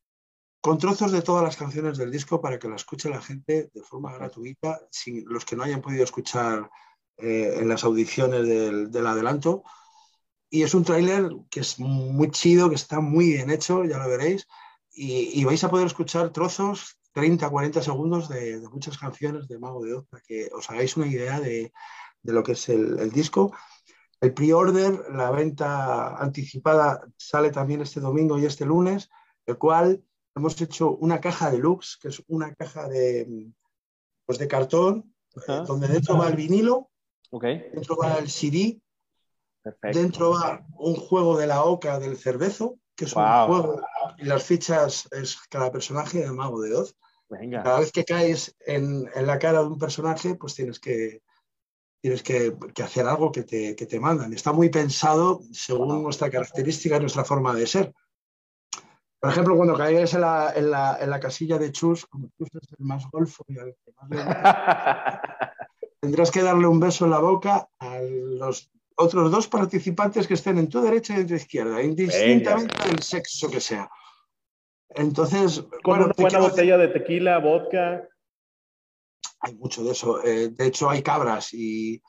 con 0.62 0.78
trozos 0.78 1.10
de 1.10 1.22
todas 1.22 1.42
las 1.42 1.56
canciones 1.56 1.98
del 1.98 2.12
disco 2.12 2.40
para 2.40 2.56
que 2.56 2.68
la 2.68 2.76
escuche 2.76 3.10
la 3.10 3.20
gente 3.20 3.68
de 3.74 3.82
forma 3.82 4.14
gratuita, 4.14 4.80
sin 4.92 5.24
los 5.26 5.44
que 5.44 5.56
no 5.56 5.64
hayan 5.64 5.82
podido 5.82 6.04
escuchar 6.04 6.70
eh, 7.16 7.56
en 7.58 7.68
las 7.68 7.82
audiciones 7.82 8.46
del, 8.46 9.06
adelanto. 9.06 9.64
Y 10.48 10.62
es 10.62 10.72
un 10.74 10.84
tráiler 10.84 11.32
que 11.50 11.60
es 11.60 11.80
muy 11.80 12.30
chido, 12.30 12.68
que 12.68 12.76
está 12.76 13.00
muy 13.00 13.32
bien 13.32 13.50
hecho, 13.50 13.84
ya 13.84 13.98
lo 13.98 14.08
veréis, 14.08 14.46
y, 14.92 15.42
vais 15.44 15.64
a 15.64 15.70
poder 15.70 15.86
escuchar 15.86 16.30
trozos, 16.30 16.96
30, 17.12 17.50
40 17.50 17.82
segundos 17.82 18.28
de, 18.28 18.60
muchas 18.70 18.96
canciones 18.98 19.48
de 19.48 19.58
Mago 19.58 19.82
de 19.84 19.94
Oz, 19.94 20.06
para 20.08 20.22
que 20.22 20.48
os 20.54 20.70
hagáis 20.70 20.96
una 20.96 21.08
idea 21.08 21.40
de, 21.40 21.72
lo 22.22 22.44
que 22.44 22.52
es 22.52 22.68
el, 22.68 23.00
el 23.00 23.10
disco. 23.10 23.52
El 24.20 24.32
pre-order, 24.32 25.06
la 25.12 25.32
venta 25.32 26.16
anticipada, 26.18 27.04
sale 27.16 27.50
también 27.50 27.80
este 27.80 27.98
domingo 27.98 28.38
y 28.38 28.46
este 28.46 28.64
lunes, 28.64 29.10
el 29.46 29.58
cual 29.58 30.04
hemos 30.34 30.60
hecho 30.60 30.96
una 30.96 31.20
caja 31.20 31.50
deluxe, 31.50 31.98
que 32.00 32.08
es 32.08 32.22
una 32.28 32.54
caja 32.54 32.88
de, 32.88 33.50
pues 34.26 34.38
de 34.38 34.48
cartón, 34.48 35.14
donde 35.66 35.88
dentro 35.88 36.18
va 36.18 36.28
el 36.28 36.36
vinilo, 36.36 36.90
dentro 37.30 37.96
va 37.96 38.18
el 38.18 38.30
CD, 38.30 38.80
dentro 39.92 40.30
va 40.30 40.64
un 40.78 40.94
juego 40.96 41.36
de 41.36 41.46
la 41.46 41.64
oca 41.64 41.98
del 41.98 42.16
cervezo, 42.16 42.78
que 42.94 43.06
es 43.06 43.16
un 43.16 43.24
juego, 43.24 43.80
y 44.18 44.24
las 44.24 44.44
fichas 44.44 45.08
es 45.12 45.38
cada 45.48 45.72
personaje 45.72 46.20
de 46.20 46.32
Mago 46.32 46.60
de 46.60 46.74
Oz. 46.74 46.96
Cada 47.50 47.80
vez 47.80 47.92
que 47.92 48.04
caes 48.04 48.54
en, 48.60 49.08
la 49.14 49.38
cara 49.38 49.60
de 49.60 49.66
un 49.66 49.78
personaje, 49.78 50.34
pues 50.34 50.54
tienes 50.54 50.78
que, 50.78 51.22
tienes 52.02 52.22
que, 52.22 52.54
hacer 52.82 53.06
algo 53.06 53.32
que 53.32 53.44
te, 53.44 53.74
que 53.74 53.86
te, 53.86 53.98
mandan. 53.98 54.34
Está 54.34 54.52
muy 54.52 54.68
pensado 54.68 55.40
según 55.50 56.02
nuestra 56.02 56.28
característica 56.28 56.96
y 56.96 57.00
nuestra 57.00 57.24
forma 57.24 57.54
de 57.54 57.66
ser. 57.66 57.94
Por 59.22 59.30
ejemplo, 59.30 59.56
cuando 59.56 59.76
caigáis 59.76 60.12
en 60.14 60.22
la, 60.22 60.52
en, 60.52 60.68
la, 60.68 60.98
en 61.00 61.08
la, 61.08 61.20
casilla 61.20 61.56
de 61.56 61.70
Chus, 61.70 62.06
como 62.06 62.28
Chus 62.36 62.48
es 62.60 62.72
el 62.76 62.84
más 62.84 63.08
golfo 63.08 63.44
y 63.46 63.56
al 63.56 63.76
que 63.84 63.92
más 63.92 64.10
le 64.10 64.18
tendrás 66.00 66.32
que 66.32 66.42
darle 66.42 66.66
un 66.66 66.80
beso 66.80 67.04
en 67.04 67.12
la 67.12 67.20
boca 67.20 67.68
a 67.78 68.00
los 68.00 68.68
otros 68.96 69.30
dos 69.30 69.46
participantes 69.46 70.26
que 70.26 70.34
estén 70.34 70.58
en 70.58 70.68
tu 70.68 70.80
derecha 70.80 71.14
y 71.14 71.20
en 71.20 71.28
tu 71.28 71.34
izquierda, 71.34 71.80
indistintamente 71.80 72.74
del 72.88 73.00
sexo 73.00 73.48
que 73.48 73.60
sea. 73.60 73.88
Entonces, 74.88 75.62
con 75.84 76.02
una 76.02 76.12
buena 76.18 76.40
botella 76.40 76.76
de 76.76 76.88
tequila, 76.88 77.38
vodka. 77.38 78.02
Hay 79.38 79.54
mucho 79.54 79.84
de 79.84 79.92
eso. 79.92 80.20
Eh, 80.24 80.48
de 80.48 80.66
hecho, 80.66 80.90
hay 80.90 81.00
cabras 81.00 81.54
y, 81.54 82.02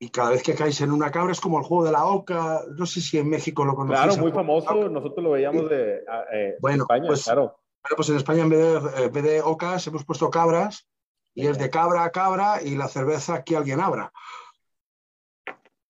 y, 0.00 0.08
cada 0.08 0.30
vez 0.30 0.42
que 0.42 0.54
caes 0.54 0.80
en 0.80 0.90
una 0.90 1.10
cabra 1.10 1.32
es 1.32 1.40
como 1.40 1.58
el 1.58 1.64
juego 1.64 1.84
de 1.84 1.92
la 1.92 2.06
oca. 2.06 2.62
No 2.76 2.86
sé 2.86 3.00
si 3.00 3.18
en 3.18 3.28
México 3.28 3.64
lo 3.64 3.74
conocéis. 3.74 4.14
Claro, 4.14 4.22
muy 4.22 4.32
famoso. 4.32 4.88
Nosotros 4.88 5.22
lo 5.22 5.30
veíamos 5.32 5.68
de 5.68 6.02
eh, 6.32 6.56
bueno, 6.60 6.84
España, 6.84 7.06
pues, 7.06 7.24
claro. 7.24 7.60
Bueno, 7.82 7.96
pues 7.96 8.08
en 8.08 8.16
España 8.16 8.42
en 8.42 8.48
vez, 8.48 8.58
de, 8.82 9.04
en 9.04 9.12
vez 9.12 9.24
de 9.24 9.42
ocas 9.42 9.86
hemos 9.86 10.04
puesto 10.04 10.30
cabras 10.30 10.88
y 11.34 11.46
es 11.46 11.58
de 11.58 11.70
cabra 11.70 12.04
a 12.04 12.10
cabra 12.10 12.62
y 12.62 12.76
la 12.76 12.88
cerveza 12.88 13.44
que 13.44 13.56
alguien 13.56 13.80
abra. 13.80 14.12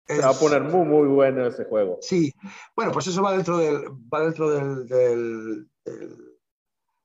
Se 0.05 0.19
va 0.19 0.29
a 0.29 0.33
poner 0.33 0.61
muy, 0.61 0.85
muy 0.85 1.07
bueno 1.07 1.47
ese 1.47 1.65
juego. 1.65 1.97
Sí, 2.01 2.33
bueno, 2.75 2.91
pues 2.91 3.07
eso 3.07 3.21
va 3.21 3.31
dentro 3.31 3.57
del, 3.57 3.85
va 4.13 4.19
dentro 4.21 4.49
del, 4.49 4.85
del, 4.85 5.67
del 5.83 6.39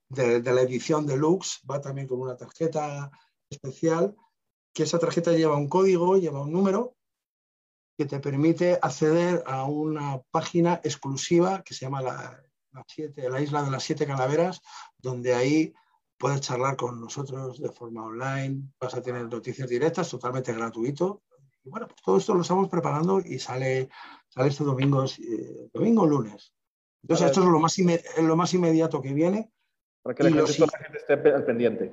de, 0.09 0.41
de, 0.43 0.53
la 0.53 0.63
edición 0.63 1.07
deluxe, 1.07 1.61
va 1.69 1.81
también 1.81 2.09
con 2.09 2.21
una 2.21 2.37
tarjeta 2.37 3.11
especial, 3.49 4.17
que 4.79 4.85
esa 4.85 5.01
tarjeta 5.01 5.33
lleva 5.33 5.57
un 5.57 5.69
código, 5.69 6.19
lleva 6.19 6.41
un 6.41 6.53
número, 6.53 6.95
que 7.99 8.07
te 8.07 8.21
permite 8.21 8.79
acceder 8.81 9.43
a 9.45 9.65
una 9.65 10.23
página 10.31 10.81
exclusiva 10.85 11.65
que 11.65 11.75
se 11.75 11.85
llama 11.85 12.01
la, 12.01 12.41
la, 12.71 12.85
siete, 12.87 13.29
la 13.29 13.41
Isla 13.41 13.65
de 13.65 13.73
las 13.73 13.83
Siete 13.83 14.07
Calaveras, 14.07 14.63
donde 14.97 15.35
ahí 15.35 15.75
puedes 16.17 16.43
charlar 16.43 16.77
con 16.77 17.01
nosotros 17.01 17.61
de 17.61 17.71
forma 17.73 18.05
online, 18.05 18.71
vas 18.81 18.95
a 18.95 19.03
tener 19.03 19.29
noticias 19.29 19.69
directas 19.69 20.11
totalmente 20.11 20.53
gratuito. 20.53 21.23
Y 21.65 21.71
bueno, 21.71 21.89
pues 21.89 22.01
todo 22.01 22.19
esto 22.19 22.35
lo 22.35 22.43
estamos 22.43 22.69
preparando 22.69 23.19
y 23.19 23.41
sale, 23.41 23.89
sale 24.29 24.51
este 24.51 24.63
domingo, 24.63 25.05
eh, 25.07 25.71
domingo 25.75 26.03
o 26.03 26.07
lunes. 26.07 26.55
Entonces, 27.03 27.27
esto 27.27 27.41
es 27.41 27.47
lo 27.47 27.59
más, 27.59 27.77
lo 28.23 28.37
más 28.37 28.55
inmediato 28.55 29.03
que 29.03 29.13
viene. 29.13 29.51
Para 30.05 30.15
que 30.15 30.23
la 30.23 30.47
gente, 30.47 30.61
la 30.61 30.79
gente, 30.79 30.99
esté 30.99 31.15
al 31.15 31.45
pendiente. 31.45 31.93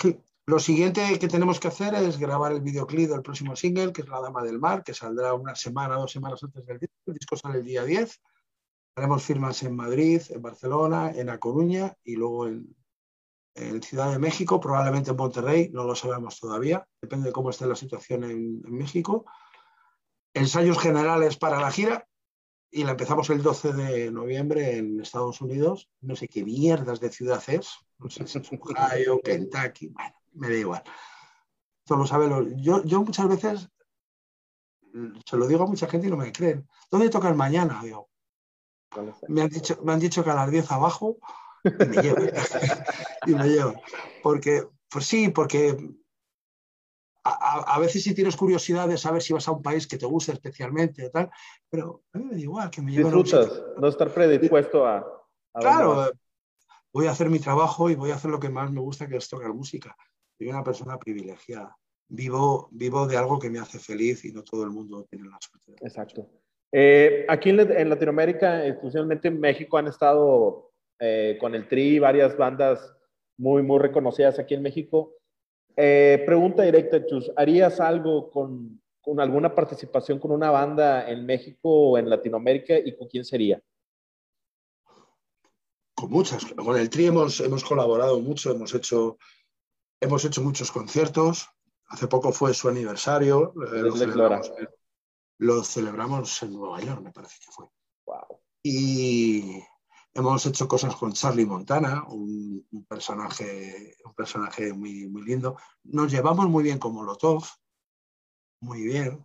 Sí. 0.00 0.20
Lo 0.46 0.58
siguiente 0.58 1.18
que 1.18 1.28
tenemos 1.28 1.60
que 1.60 1.68
hacer 1.68 1.94
es 1.94 2.18
grabar 2.18 2.52
el 2.52 2.60
videoclip 2.60 3.08
del 3.10 3.22
próximo 3.22 3.54
single, 3.54 3.92
que 3.92 4.02
es 4.02 4.08
La 4.08 4.20
Dama 4.20 4.42
del 4.42 4.58
Mar, 4.58 4.82
que 4.82 4.92
saldrá 4.92 5.34
una 5.34 5.54
semana, 5.54 5.96
dos 5.96 6.10
semanas 6.10 6.42
antes 6.42 6.66
del 6.66 6.78
disco. 6.78 6.96
El 7.06 7.14
disco 7.14 7.36
sale 7.36 7.58
el 7.58 7.64
día 7.64 7.84
10. 7.84 8.20
Haremos 8.96 9.22
firmas 9.22 9.62
en 9.62 9.76
Madrid, 9.76 10.20
en 10.30 10.42
Barcelona, 10.42 11.12
en 11.14 11.30
A 11.30 11.38
Coruña 11.38 11.96
y 12.02 12.16
luego 12.16 12.48
en, 12.48 12.74
en 13.54 13.82
Ciudad 13.82 14.10
de 14.10 14.18
México, 14.18 14.60
probablemente 14.60 15.10
en 15.10 15.16
Monterrey, 15.16 15.70
no 15.72 15.84
lo 15.84 15.94
sabemos 15.94 16.38
todavía, 16.40 16.86
depende 17.00 17.28
de 17.28 17.32
cómo 17.32 17.50
esté 17.50 17.66
la 17.66 17.76
situación 17.76 18.24
en, 18.24 18.62
México. 18.62 19.24
Ensayos 20.34 20.78
generales 20.78 21.36
para 21.36 21.60
la 21.60 21.70
gira, 21.70 22.08
y 22.74 22.84
la 22.84 22.92
empezamos 22.92 23.28
el 23.28 23.42
12 23.42 23.74
de 23.74 24.10
noviembre 24.10 24.78
en 24.78 24.98
Estados 24.98 25.42
Unidos. 25.42 25.90
No 26.00 26.16
sé 26.16 26.26
qué 26.26 26.42
mierdas 26.42 27.00
de 27.00 27.10
ciudad 27.10 27.42
es. 27.48 27.68
No 27.98 28.08
sé 28.08 28.26
si 28.26 28.38
es 28.38 28.50
Ohio, 28.50 29.20
Kentucky. 29.22 29.88
Bueno, 29.88 30.14
me 30.34 30.48
da 30.48 30.56
igual. 30.56 30.82
Esto 31.84 31.96
lo 31.96 32.06
sabe. 32.06 32.28
Lo... 32.28 32.48
Yo, 32.56 32.82
yo 32.84 33.02
muchas 33.02 33.28
veces 33.28 33.68
se 35.24 35.36
lo 35.36 35.46
digo 35.46 35.64
a 35.64 35.66
mucha 35.66 35.86
gente 35.86 36.06
y 36.06 36.10
no 36.10 36.16
me 36.16 36.32
creen. 36.32 36.68
¿Dónde 36.90 37.10
tocan 37.10 37.36
mañana? 37.36 37.80
Digo, 37.82 38.10
me 39.28 39.42
han 39.42 39.48
dicho, 39.48 39.78
me 39.82 39.92
han 39.92 40.00
dicho 40.00 40.22
que 40.22 40.30
a 40.30 40.34
las 40.34 40.50
10 40.50 40.70
abajo 40.72 41.16
y 41.64 41.70
me 41.70 42.02
llevan. 42.02 42.30
y 43.26 43.34
me 43.34 43.48
llevan. 43.48 43.80
Porque, 44.22 44.66
pues 44.90 45.06
sí, 45.06 45.28
porque 45.28 45.76
a, 47.24 47.74
a, 47.74 47.78
veces 47.78 48.02
si 48.02 48.14
tienes 48.14 48.36
curiosidad 48.36 48.88
de 48.88 48.98
saber 48.98 49.22
si 49.22 49.32
vas 49.32 49.46
a 49.48 49.52
un 49.52 49.62
país 49.62 49.86
que 49.86 49.98
te 49.98 50.06
gusta 50.06 50.32
especialmente, 50.32 51.08
tal, 51.10 51.30
pero 51.70 52.02
a 52.12 52.18
mí 52.18 52.24
me 52.24 52.32
da 52.32 52.40
igual 52.40 52.70
que 52.70 52.82
me 52.82 52.90
lleven 52.90 53.12
Disfrutas, 53.12 53.62
no 53.78 53.88
estar 53.88 54.12
predispuesto 54.12 54.84
a... 54.84 54.98
a 55.54 55.60
claro, 55.60 56.10
voy 56.92 57.06
a 57.06 57.12
hacer 57.12 57.30
mi 57.30 57.38
trabajo 57.38 57.88
y 57.88 57.94
voy 57.94 58.10
a 58.10 58.16
hacer 58.16 58.30
lo 58.30 58.40
que 58.40 58.50
más 58.50 58.70
me 58.72 58.80
gusta, 58.80 59.06
que 59.06 59.16
es 59.16 59.28
tocar 59.28 59.54
música. 59.54 59.96
Soy 60.42 60.50
una 60.50 60.64
persona 60.64 60.98
privilegiada. 60.98 61.76
Vivo, 62.08 62.68
vivo 62.72 63.06
de 63.06 63.16
algo 63.16 63.38
que 63.38 63.48
me 63.48 63.60
hace 63.60 63.78
feliz 63.78 64.24
y 64.24 64.32
no 64.32 64.42
todo 64.42 64.64
el 64.64 64.70
mundo 64.70 65.06
tiene 65.08 65.28
la 65.28 65.38
suerte. 65.38 65.74
Exacto. 65.86 66.28
Eh, 66.72 67.24
aquí 67.28 67.50
en, 67.50 67.88
Latinoamérica, 67.88 68.66
especialmente 68.66 69.28
en 69.28 69.38
México, 69.38 69.78
han 69.78 69.86
estado 69.86 70.72
eh, 70.98 71.38
con 71.40 71.54
el 71.54 71.68
Tri 71.68 72.00
varias 72.00 72.36
bandas 72.36 72.92
muy, 73.38 73.62
muy 73.62 73.78
reconocidas 73.78 74.40
aquí 74.40 74.54
en 74.54 74.62
México. 74.62 75.14
Eh, 75.76 76.20
pregunta 76.26 76.64
directa, 76.64 77.06
Chus. 77.06 77.30
¿Harías 77.36 77.78
algo 77.78 78.28
con, 78.28 78.82
con, 79.00 79.20
alguna 79.20 79.54
participación 79.54 80.18
con 80.18 80.32
una 80.32 80.50
banda 80.50 81.08
en 81.08 81.24
México 81.24 81.68
o 81.70 81.98
en 81.98 82.10
Latinoamérica 82.10 82.76
y 82.76 82.96
con 82.96 83.06
quién 83.06 83.24
sería? 83.24 83.62
Con 85.94 86.10
muchas. 86.10 86.44
Con 86.44 86.76
el 86.76 86.90
Tri 86.90 87.06
hemos, 87.06 87.38
hemos 87.38 87.62
colaborado 87.62 88.18
mucho, 88.18 88.50
hemos 88.50 88.74
hecho, 88.74 89.18
hemos 90.02 90.24
hecho 90.24 90.42
muchos 90.42 90.70
conciertos. 90.72 91.48
Hace 91.86 92.08
poco 92.08 92.32
fue 92.32 92.52
su 92.52 92.68
aniversario. 92.68 93.54
Eh, 93.72 93.82
lo, 93.82 93.96
celebramos, 93.96 94.52
lo, 95.38 95.64
celebramos, 95.64 96.42
en 96.42 96.52
Nueva 96.52 96.80
York, 96.80 97.00
me 97.00 97.12
parece 97.12 97.36
que 97.44 97.52
fue. 97.52 97.66
Wow. 98.06 98.40
Y 98.62 99.62
hemos 100.14 100.44
hecho 100.46 100.66
cosas 100.66 100.96
con 100.96 101.12
Charlie 101.12 101.46
Montana, 101.46 102.04
un, 102.08 102.66
un, 102.70 102.84
personaje, 102.84 103.96
un 104.04 104.14
personaje 104.14 104.72
muy, 104.72 105.08
muy 105.08 105.22
lindo. 105.22 105.56
Nos 105.84 106.10
llevamos 106.10 106.48
muy 106.48 106.64
bien 106.64 106.78
con 106.78 106.94
Molotov, 106.94 107.44
muy 108.60 108.82
bien. 108.82 109.24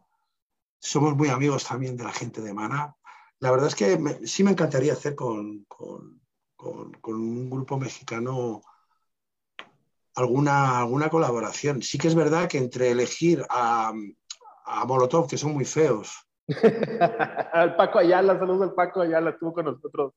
Somos 0.80 1.16
muy 1.16 1.30
amigos 1.30 1.66
también 1.66 1.98
de 1.98 2.04
la 2.04 2.14
gente 2.14 2.42
de 2.42 2.54
Maná. 2.54 2.96
La 3.40 3.52
verdad 3.52 3.68
es 3.68 3.76
que 3.76 3.98
me, 3.98 4.28
sí 4.28 4.44
me 4.44 4.52
encantaría 4.52 4.94
hacer 4.94 5.16
con, 5.16 5.64
con, 5.66 6.22
con, 6.56 6.92
con, 6.94 7.16
un 7.16 7.50
grupo 7.50 7.78
mexicano 7.78 8.62
alguna, 10.18 10.80
alguna 10.80 11.10
colaboración. 11.10 11.82
Sí 11.82 11.98
que 11.98 12.10
es 12.10 12.16
verdad 12.16 12.50
que 12.50 12.58
entre 12.58 12.92
elegir 12.92 13.46
a, 13.50 13.94
a 14.66 14.86
Molotov, 14.86 15.30
que 15.30 15.38
son 15.38 15.54
muy 15.54 15.66
feos. 15.66 16.28
al 17.54 17.76
Paco 17.76 18.00
Ayala, 18.00 18.38
saludos 18.38 18.70
al 18.70 18.74
Paco 18.74 19.02
Ayala, 19.02 19.32
estuvo 19.32 19.54
con 19.54 19.66
nosotros 19.66 20.14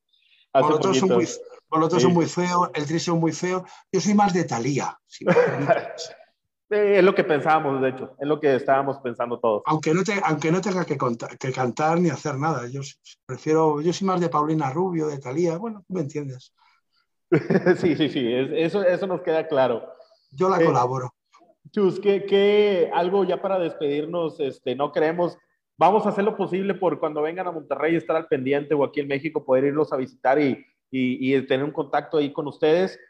por 0.52 0.72
otros 0.72 0.98
son 0.98 1.08
muy, 1.10 1.26
sí. 1.26 2.00
son 2.00 2.12
muy 2.12 2.26
feos, 2.26 2.70
el 2.74 2.86
Tri 2.86 2.98
son 2.98 3.20
muy 3.20 3.32
feo. 3.32 3.64
Yo 3.92 4.00
soy 4.00 4.14
más 4.14 4.34
de 4.34 4.44
Talía. 4.44 4.98
Si 5.06 5.24
es 6.70 7.04
lo 7.04 7.14
que 7.14 7.24
pensábamos, 7.24 7.80
de 7.80 7.90
hecho, 7.90 8.16
es 8.18 8.26
lo 8.26 8.40
que 8.40 8.56
estábamos 8.56 8.98
pensando 8.98 9.38
todos. 9.38 9.62
Aunque 9.66 9.94
no, 9.94 10.02
te, 10.02 10.20
aunque 10.24 10.50
no 10.50 10.60
tenga 10.60 10.84
que, 10.84 10.96
contar, 10.96 11.38
que, 11.38 11.52
cantar 11.52 12.00
ni 12.00 12.10
hacer 12.10 12.36
nada, 12.36 12.66
yo 12.66 12.80
prefiero, 13.26 13.80
yo 13.80 13.92
soy 13.92 14.06
más 14.06 14.20
de 14.20 14.28
Paulina 14.28 14.70
Rubio, 14.70 15.06
de 15.06 15.18
Talía, 15.18 15.56
bueno, 15.56 15.84
tú 15.86 15.94
me 15.94 16.00
entiendes. 16.00 16.52
sí, 17.76 17.96
sí, 17.96 18.08
sí, 18.08 18.32
eso, 18.32 18.82
eso 18.82 19.06
nos 19.06 19.22
queda 19.22 19.46
claro. 19.46 19.92
Yo 20.32 20.48
la 20.48 20.60
eh, 20.60 20.64
colaboro. 20.64 21.14
Chus, 21.70 22.00
que, 22.00 22.24
que 22.24 22.90
algo 22.92 23.24
ya 23.24 23.40
para 23.40 23.58
despedirnos, 23.58 24.40
este, 24.40 24.74
no 24.74 24.92
queremos 24.92 25.38
vamos 25.80 26.04
a 26.04 26.10
hacer 26.10 26.24
lo 26.24 26.36
posible 26.36 26.74
por 26.74 27.00
cuando 27.00 27.22
vengan 27.22 27.46
a 27.46 27.52
Monterrey 27.52 27.96
estar 27.96 28.14
al 28.14 28.28
pendiente 28.28 28.74
o 28.74 28.84
aquí 28.84 29.00
en 29.00 29.08
México 29.08 29.42
poder 29.42 29.64
irlos 29.64 29.90
a 29.94 29.96
visitar 29.96 30.38
y, 30.38 30.62
y, 30.90 31.34
y 31.34 31.46
tener 31.46 31.64
un 31.64 31.72
contacto 31.72 32.18
ahí 32.18 32.34
con 32.34 32.46
ustedes. 32.46 33.00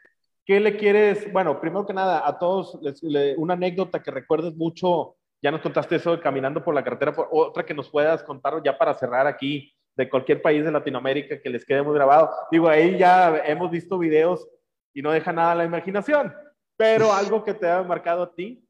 ¿Qué 0.45 0.57
le 0.61 0.77
quieres? 0.77 1.31
Bueno, 1.33 1.59
primero 1.59 1.85
que 1.85 1.93
nada, 1.93 2.25
a 2.25 2.39
todos, 2.39 2.79
les, 2.81 3.03
le, 3.03 3.35
una 3.35 3.55
anécdota 3.55 4.01
que 4.01 4.09
recuerdes 4.09 4.55
mucho, 4.55 5.17
ya 5.41 5.51
nos 5.51 5.59
contaste 5.59 5.97
eso 5.97 6.11
de 6.11 6.21
caminando 6.21 6.63
por 6.63 6.73
la 6.73 6.81
carretera, 6.81 7.13
por, 7.13 7.27
otra 7.29 7.65
que 7.65 7.73
nos 7.73 7.89
puedas 7.89 8.23
contar 8.23 8.61
ya 8.63 8.77
para 8.77 8.93
cerrar 8.93 9.27
aquí, 9.27 9.73
de 9.95 10.09
cualquier 10.09 10.41
país 10.41 10.63
de 10.63 10.71
Latinoamérica 10.71 11.41
que 11.41 11.49
les 11.49 11.65
quede 11.65 11.81
muy 11.81 11.93
grabado. 11.93 12.29
Digo, 12.51 12.69
ahí 12.69 12.97
ya 12.97 13.37
hemos 13.45 13.69
visto 13.71 13.97
videos 13.97 14.47
y 14.93 15.01
no 15.01 15.11
deja 15.11 15.31
nada 15.31 15.51
a 15.51 15.55
la 15.55 15.65
imaginación, 15.65 16.33
pero 16.77 17.13
algo 17.13 17.43
que 17.43 17.53
te 17.53 17.69
ha 17.69 17.83
marcado 17.83 18.23
a 18.23 18.33
ti. 18.33 18.65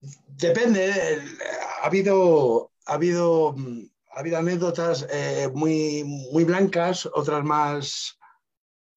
Depende, 0.00 0.92
ha 1.82 1.86
habido, 1.86 2.70
ha 2.86 2.94
habido, 2.94 3.54
ha 4.10 4.20
habido 4.20 4.38
anécdotas 4.38 5.06
eh, 5.10 5.48
muy, 5.52 6.04
muy 6.04 6.44
blancas, 6.44 7.06
otras 7.06 7.42
más, 7.42 8.18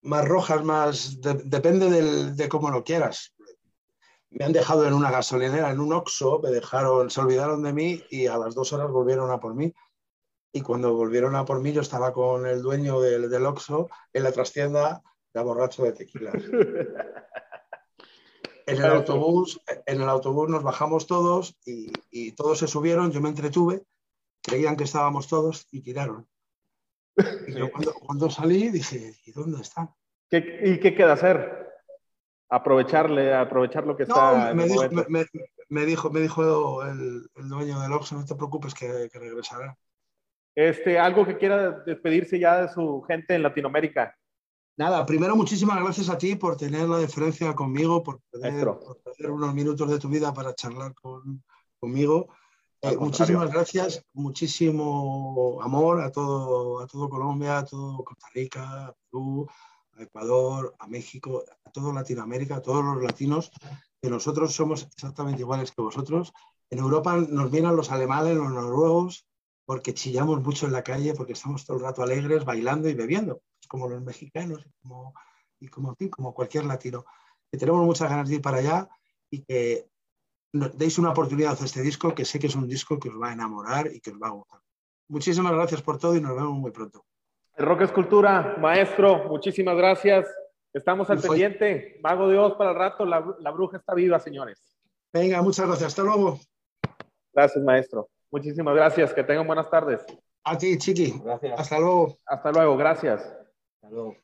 más 0.02 0.26
rojas, 0.26 0.64
más 0.64 1.22
de, 1.22 1.36
depende 1.46 1.90
del, 1.90 2.36
de 2.36 2.50
cómo 2.50 2.70
lo 2.70 2.84
quieras. 2.84 3.34
Me 4.32 4.46
han 4.46 4.54
dejado 4.54 4.88
en 4.88 4.94
una 4.94 5.12
gasolinera, 5.12 5.72
en 5.72 5.80
un 5.80 5.94
Oxxo, 5.94 6.40
me 6.40 6.50
dejaron, 6.50 7.10
se 7.10 7.22
olvidaron 7.22 7.64
de 7.64 7.74
mí 7.74 8.04
y 8.10 8.28
a 8.28 8.38
las 8.38 8.54
dos 8.54 8.74
horas 8.74 8.92
volvieron 8.92 9.32
a 9.32 9.40
por 9.40 9.56
mí. 9.56 9.74
Y 10.52 10.62
cuando 10.62 10.94
volvieron 10.94 11.36
a 11.36 11.46
por 11.46 11.60
mí, 11.62 11.72
yo 11.72 11.82
estaba 11.82 12.14
con 12.14 12.46
el 12.46 12.62
dueño 12.62 13.00
del, 13.02 13.30
del 13.30 13.46
Oxxo 13.46 13.90
en 14.14 14.24
la 14.24 14.32
trastienda, 14.32 15.02
ya 15.34 15.42
borracho 15.42 15.84
de 15.84 15.94
tequila. 15.94 16.32
En 18.66 18.78
el, 18.78 18.86
autobús, 18.86 19.60
en 19.88 20.00
el 20.00 20.08
autobús 20.08 20.48
nos 20.48 20.62
bajamos 20.62 21.08
todos 21.08 21.58
y, 21.66 21.92
y, 22.12 22.34
todos 22.34 22.60
se 22.60 22.68
subieron, 22.68 23.12
yo 23.12 23.20
me 23.20 23.30
entretuve, 23.30 23.82
creían 24.44 24.78
que 24.78 24.84
estábamos 24.84 25.28
todos 25.28 25.68
y 25.72 25.82
tiraron. 25.82 26.28
Cuando, 27.72 27.94
cuando, 27.94 28.30
salí 28.30 28.70
dije, 28.70 29.16
¿y 29.26 29.32
dónde 29.32 29.62
está? 29.62 29.94
¿Y 30.32 30.80
qué 30.80 30.96
queda 30.96 31.14
hacer? 31.14 31.59
Aprovecharle, 32.50 33.34
aprovechar 33.34 33.86
lo 33.86 33.96
que 33.96 34.04
está. 34.04 34.54
Me, 34.54 34.66
dijo, 34.66 34.84
me, 35.08 35.26
me, 35.70 35.86
dijo, 35.86 36.10
me 36.10 36.20
dijo 36.20 36.84
el, 36.84 37.30
el 37.36 37.50
dueño 37.50 37.80
del 37.80 37.94
Oxxo, 37.94 38.16
no 38.16 38.26
te 38.26 38.36
preocupes 38.36 38.74
que, 38.74 39.10
que 39.12 39.20
regresará. 39.20 39.78
Este, 40.56 40.98
algo 41.00 41.26
que 41.26 41.38
quiera 41.38 41.72
despedirse 41.72 42.40
ya 42.40 42.62
de 42.62 42.74
su 42.74 43.02
gente 43.08 43.36
en 43.36 43.44
Latinoamérica. 43.44 44.16
Nada, 44.78 45.06
primero 45.06 45.36
muchísimas 45.36 45.82
gracias 45.82 46.10
a 46.10 46.18
ti 46.18 46.36
por 46.36 46.56
tener 46.56 46.88
la 46.88 46.98
deferencia 46.98 47.54
conmigo, 47.54 48.02
por 48.02 48.22
tener 48.32 48.68
unos 49.30 49.54
minutos 49.54 49.90
de 49.90 50.00
tu 50.00 50.08
vida 50.08 50.34
para 50.34 50.56
charlar 50.56 50.94
con, 50.94 51.44
conmigo. 51.80 52.30
Eh, 52.82 52.96
muchísimas 52.96 53.52
gracias, 53.52 54.06
muchísimo 54.14 55.60
amor 55.62 56.02
a 56.02 56.10
todo, 56.10 56.80
a 56.80 56.88
todo 56.88 57.10
Colombia, 57.10 57.58
a 57.58 57.66
todo 57.66 58.04
Costa 58.06 58.28
Rica, 58.34 58.88
a 58.88 58.96
Perú, 59.12 59.50
a 60.00 60.04
Ecuador, 60.04 60.76
a 60.80 60.88
México, 60.88 61.44
a 61.66 61.72
toda 61.72 61.94
Latinoamérica, 61.94 62.58
a 62.58 62.62
todos 62.62 62.84
los 62.84 63.02
latinos, 63.04 63.52
que 64.02 64.10
nosotros 64.10 64.54
somos 64.54 64.88
exactamente 64.96 65.42
iguales 65.42 65.72
que 65.72 65.82
vosotros. 65.82 66.34
En 66.70 66.80
Europa 66.80 67.16
nos 67.18 67.52
miran 67.52 67.76
los 67.76 67.92
alemanes, 67.92 68.36
los 68.36 68.52
noruegos, 68.52 69.26
porque 69.66 69.94
chillamos 69.94 70.42
mucho 70.42 70.66
en 70.66 70.72
la 70.72 70.84
calle, 70.84 71.14
porque 71.14 71.34
estamos 71.34 71.66
todo 71.66 71.78
el 71.78 71.84
rato 71.84 72.02
alegres, 72.02 72.46
bailando 72.46 72.90
y 72.90 72.94
bebiendo 72.94 73.42
como 73.68 73.88
los 73.88 74.02
mexicanos 74.02 74.66
y 74.66 74.72
como, 74.82 75.14
y 75.60 75.68
como, 75.68 75.96
como 76.10 76.34
cualquier 76.34 76.66
latino. 76.66 77.06
Que 77.52 77.58
tenemos 77.58 77.86
muchas 77.86 78.10
ganas 78.10 78.28
de 78.28 78.36
ir 78.36 78.42
para 78.42 78.58
allá 78.58 78.90
y 79.30 79.44
que 79.44 79.88
deis 80.52 80.98
una 80.98 81.12
oportunidad 81.12 81.58
a 81.62 81.66
este 81.66 81.82
disco, 81.82 82.16
que 82.16 82.26
sé 82.26 82.40
que 82.40 82.48
es 82.48 82.56
un 82.56 82.68
disco 82.68 83.00
que 83.00 83.10
os 83.10 83.22
va 83.22 83.30
a 83.30 83.34
enamorar 83.34 83.92
y 83.94 84.00
que 84.00 84.12
os 84.12 84.18
va 84.18 84.28
a 84.28 84.32
gustar. 84.32 84.62
Muchísimas 85.08 85.54
gracias 85.54 85.82
por 85.82 85.98
todo 85.98 86.16
y 86.16 86.22
nos 86.22 86.36
vemos 86.36 86.58
muy 86.58 86.72
pronto. 86.72 87.06
Rock 87.60 87.82
Escultura, 87.82 88.56
maestro, 88.58 89.26
muchísimas 89.26 89.76
gracias. 89.76 90.34
Estamos 90.74 91.10
al 91.10 91.20
pendiente. 91.20 92.00
Mago 92.02 92.30
de 92.30 92.38
Oz 92.38 92.54
para 92.56 92.72
el 92.72 92.78
rato, 92.78 93.06
la, 93.06 93.36
la 93.40 93.52
bruja 93.52 93.78
está 93.78 93.94
viva, 93.94 94.18
señores. 94.18 94.78
Venga, 95.12 95.42
muchas 95.42 95.68
gracias. 95.68 95.88
Hasta 95.90 96.04
luego. 96.04 96.40
Gracias, 97.34 97.62
maestro. 97.64 98.10
Muchísimas 98.32 98.74
gracias. 98.76 99.14
Que 99.14 99.24
tengan 99.24 99.46
buenas 99.46 99.70
tardes. 99.70 100.06
A 100.46 100.58
ti, 100.58 100.78
Chiqui. 100.78 101.20
Gracias. 101.22 101.60
Hasta 101.60 101.80
luego. 101.80 102.18
Hasta 102.26 102.52
luego. 102.52 102.78
Gracias. 102.78 103.22
Hasta 103.82 103.90
luego. 103.90 104.16